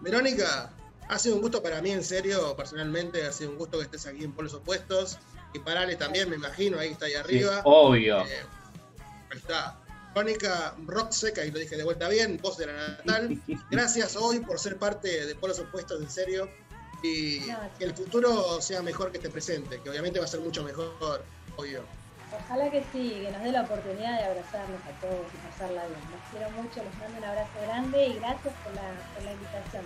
Verónica, 0.00 0.70
ha 1.08 1.18
sido 1.18 1.36
un 1.36 1.42
gusto 1.42 1.62
para 1.62 1.80
mí, 1.82 1.90
en 1.90 2.04
serio, 2.04 2.56
personalmente, 2.56 3.26
ha 3.26 3.32
sido 3.32 3.50
un 3.50 3.58
gusto 3.58 3.78
que 3.78 3.84
estés 3.84 4.06
aquí 4.06 4.24
en 4.24 4.32
Polos 4.32 4.54
Opuestos. 4.54 5.18
Y 5.52 5.58
para 5.60 5.82
Ale 5.82 5.96
también, 5.96 6.28
me 6.28 6.36
imagino, 6.36 6.78
ahí 6.78 6.90
está 6.92 7.06
ahí 7.06 7.12
Sí, 7.12 7.16
arriba. 7.18 7.62
obvio. 7.64 8.20
Eh, 8.26 8.42
ahí 9.32 9.38
está. 9.38 9.78
Verónica 10.14 10.74
Rockseca, 10.86 11.44
y 11.44 11.50
lo 11.50 11.58
dije 11.58 11.76
de 11.76 11.84
vuelta 11.84 12.08
bien, 12.08 12.38
voz 12.42 12.56
de 12.56 12.66
la 12.66 12.72
Natal. 12.72 13.40
Gracias 13.70 14.16
hoy 14.16 14.40
por 14.40 14.58
ser 14.58 14.78
parte 14.78 15.26
de 15.26 15.34
Polos 15.34 15.58
Opuestos, 15.58 16.00
en 16.00 16.10
serio. 16.10 16.48
Y 17.02 17.40
que 17.78 17.84
el 17.84 17.94
futuro 17.94 18.60
sea 18.62 18.80
mejor 18.82 19.10
que 19.10 19.18
este 19.18 19.28
presente, 19.28 19.80
que 19.82 19.90
obviamente 19.90 20.18
va 20.18 20.24
a 20.24 20.28
ser 20.28 20.40
mucho 20.40 20.62
mejor, 20.64 21.22
obvio. 21.56 21.84
Ojalá 22.32 22.70
que 22.70 22.82
sí, 22.92 23.20
que 23.22 23.30
nos 23.30 23.42
dé 23.42 23.52
la 23.52 23.62
oportunidad 23.62 24.18
de 24.18 24.24
abrazarnos 24.24 24.80
a 24.82 25.00
todos 25.00 25.26
y 25.32 25.50
pasarla 25.50 25.86
bien. 25.86 26.00
Los 26.10 26.30
quiero 26.30 26.50
mucho, 26.50 26.82
les 26.82 26.98
mando 26.98 27.18
un 27.18 27.24
abrazo 27.24 27.50
grande 27.62 28.06
y 28.08 28.14
gracias 28.14 28.54
por 28.64 28.74
la, 28.74 28.82
por 29.14 29.22
la 29.24 29.32
invitación. 29.32 29.84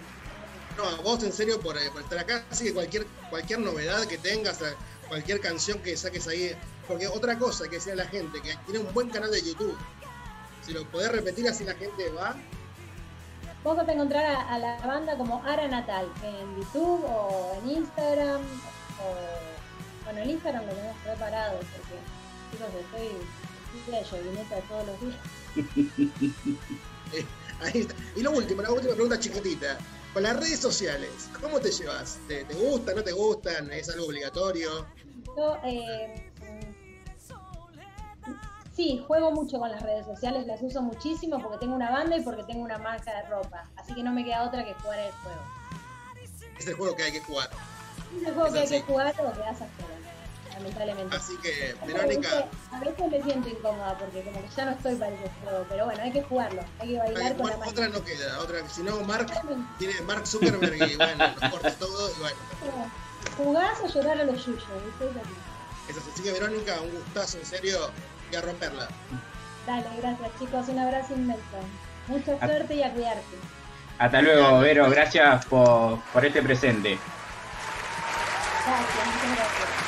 No, 0.79 0.85
a 0.89 0.95
vos 1.03 1.23
en 1.25 1.33
serio 1.33 1.61
por, 1.61 1.77
eh, 1.77 1.91
por 1.93 2.03
estar 2.03 2.19
acá. 2.19 2.45
Así 2.51 2.65
que 2.65 2.73
cualquier, 2.75 3.07
cualquier 3.29 3.59
novedad 3.59 4.05
que 4.07 4.17
tengas, 4.19 4.63
eh, 4.63 4.73
cualquier 5.11 5.41
canción 5.41 5.81
que 5.81 5.95
saques 5.97 6.27
ahí. 6.29 6.57
Porque 6.89 7.07
otra 7.07 7.39
cosa 7.39 7.69
que 7.69 7.77
decía 7.77 7.95
la 7.95 8.07
gente, 8.07 8.41
que 8.41 8.57
tiene 8.65 8.79
un 8.79 8.95
buen 8.95 9.11
canal 9.11 9.31
de 9.31 9.43
YouTube. 9.43 9.77
Si 10.63 10.73
lo 10.73 10.85
podés 10.91 11.13
repetir 11.13 11.47
así 11.49 11.65
la 11.65 11.75
gente 11.75 12.09
va. 12.11 12.37
Vos 13.63 13.77
vas 13.77 13.89
a 13.89 13.93
encontrar 13.93 14.25
a, 14.25 14.55
a 14.55 14.59
la 14.59 14.87
banda 14.87 15.17
como 15.19 15.45
Ara 15.45 15.69
Natal 15.69 16.11
en 16.23 16.57
YouTube 16.57 17.05
o 17.05 17.61
en 17.63 17.71
Instagram. 17.71 18.41
O, 18.41 20.05
bueno, 20.05 20.21
el 20.23 20.31
Instagram 20.31 20.65
lo 20.65 20.73
tenemos 20.73 20.97
preparado 21.05 21.59
porque, 21.59 21.99
chicos, 22.51 22.69
estoy, 22.81 24.23
de 24.23 24.63
todos 24.69 24.87
los 24.87 25.01
días. 25.01 26.41
Eh, 27.13 27.27
ahí 27.61 27.81
está. 27.81 27.95
Y 28.15 28.23
lo 28.23 28.31
último, 28.31 28.63
la 28.63 28.71
última 28.71 28.95
pregunta 28.95 29.19
chiquitita. 29.19 29.77
Con 30.13 30.25
las 30.25 30.37
redes 30.37 30.59
sociales, 30.59 31.31
¿cómo 31.41 31.61
te 31.61 31.71
llevas? 31.71 32.19
¿Te, 32.27 32.45
te 32.45 32.55
gustan, 32.55 32.97
no 32.97 33.05
te 33.05 33.13
gustan? 33.13 33.71
¿Es 33.73 33.89
algo 33.91 34.07
obligatorio? 34.07 34.85
Yo, 35.37 35.57
eh, 35.65 36.33
sí, 38.75 39.05
juego 39.07 39.31
mucho 39.31 39.61
con 39.61 39.71
las 39.71 39.81
redes 39.83 40.07
sociales, 40.07 40.49
las 40.49 40.61
uso 40.63 40.83
muchísimo 40.83 41.41
porque 41.41 41.59
tengo 41.59 41.77
una 41.77 41.93
banda 41.93 42.17
y 42.17 42.23
porque 42.23 42.43
tengo 42.43 42.65
una 42.65 42.79
marca 42.79 43.15
de 43.15 43.29
ropa. 43.29 43.71
Así 43.77 43.95
que 43.95 44.03
no 44.03 44.13
me 44.13 44.25
queda 44.25 44.43
otra 44.43 44.65
que 44.65 44.75
jugar 44.75 44.99
el 44.99 45.13
juego. 45.13 45.41
Es 46.59 46.67
el 46.67 46.75
juego 46.75 46.97
que 46.97 47.03
hay 47.05 47.13
que 47.13 47.21
jugar. 47.21 47.49
Es 48.17 48.27
el 48.27 48.35
juego 48.35 48.47
Es 48.49 48.53
que 48.53 48.59
hay 48.59 48.69
que 48.69 48.83
jugar 48.83 49.15
o 49.21 49.33
quedas 49.33 49.63
afuera, 49.63 50.00
lamentablemente. 50.61 51.17
Así 51.17 51.37
que, 51.39 51.75
A 51.81 51.87
Verónica, 51.87 52.29
veces- 52.29 52.45
A 52.73 52.81
veces 52.81 53.11
me 53.11 53.23
siento 53.23 53.49
incómoda 53.49 53.99
porque 53.99 54.23
como 54.23 54.41
que 54.43 54.49
ya 54.57 54.65
no 54.67 54.71
estoy 54.73 54.95
para 54.97 55.13
ese 55.15 55.31
juego, 55.43 55.67
pero 55.69 55.85
bueno, 55.87 56.03
hay 56.03 56.13
que 56.13 56.23
jugarlo, 56.23 56.63
hay 56.79 56.89
que 56.89 56.99
bailar 56.99 57.37
con 57.37 57.47
la 57.47 57.53
jugar, 57.55 57.59
mano. 57.59 57.71
otra 57.71 57.89
no 57.89 58.05
queda. 58.05 58.39
Otra, 58.41 58.69
si 58.69 58.83
no, 58.83 59.01
Mark 59.03 59.27
tiene 59.79 60.01
Mark 60.03 60.27
Zuckerberg 60.27 60.75
y 60.91 60.97
bueno, 60.97 61.25
nos 61.41 61.51
corta 61.51 61.71
todo 61.75 62.11
y 62.11 62.21
bueno. 62.21 62.37
Jugás 63.37 63.79
o 63.83 63.87
llorar 63.89 64.21
a 64.21 64.25
los 64.25 64.45
yuyos, 64.47 64.65
¿viste? 64.85 65.05
Es 65.07 65.17
así. 65.17 65.35
Eso 65.89 65.99
es. 66.01 66.07
Así 66.15 66.23
que 66.23 66.33
Verónica, 66.33 66.81
un 66.81 66.91
gustazo, 66.91 67.39
en 67.39 67.47
serio, 67.47 67.91
y 68.33 68.37
a 68.37 68.41
romperla. 68.41 68.89
Dale, 69.67 69.85
gracias 70.01 70.31
chicos, 70.39 70.69
un 70.69 70.79
abrazo 70.79 71.13
inmenso. 71.15 71.43
Mucha 72.09 72.33
A- 72.41 72.47
suerte 72.47 72.75
y 72.75 72.83
a 72.83 72.93
cuidarte. 72.93 73.37
Hasta 73.99 74.23
luego, 74.23 74.61
Vero. 74.61 74.89
Gracias 74.89 75.45
por, 75.47 76.01
por 76.13 76.25
este 76.25 76.43
presente. 76.43 76.99
Gracias, 78.67 79.07
muchas 79.07 79.37
gracias. 79.37 79.80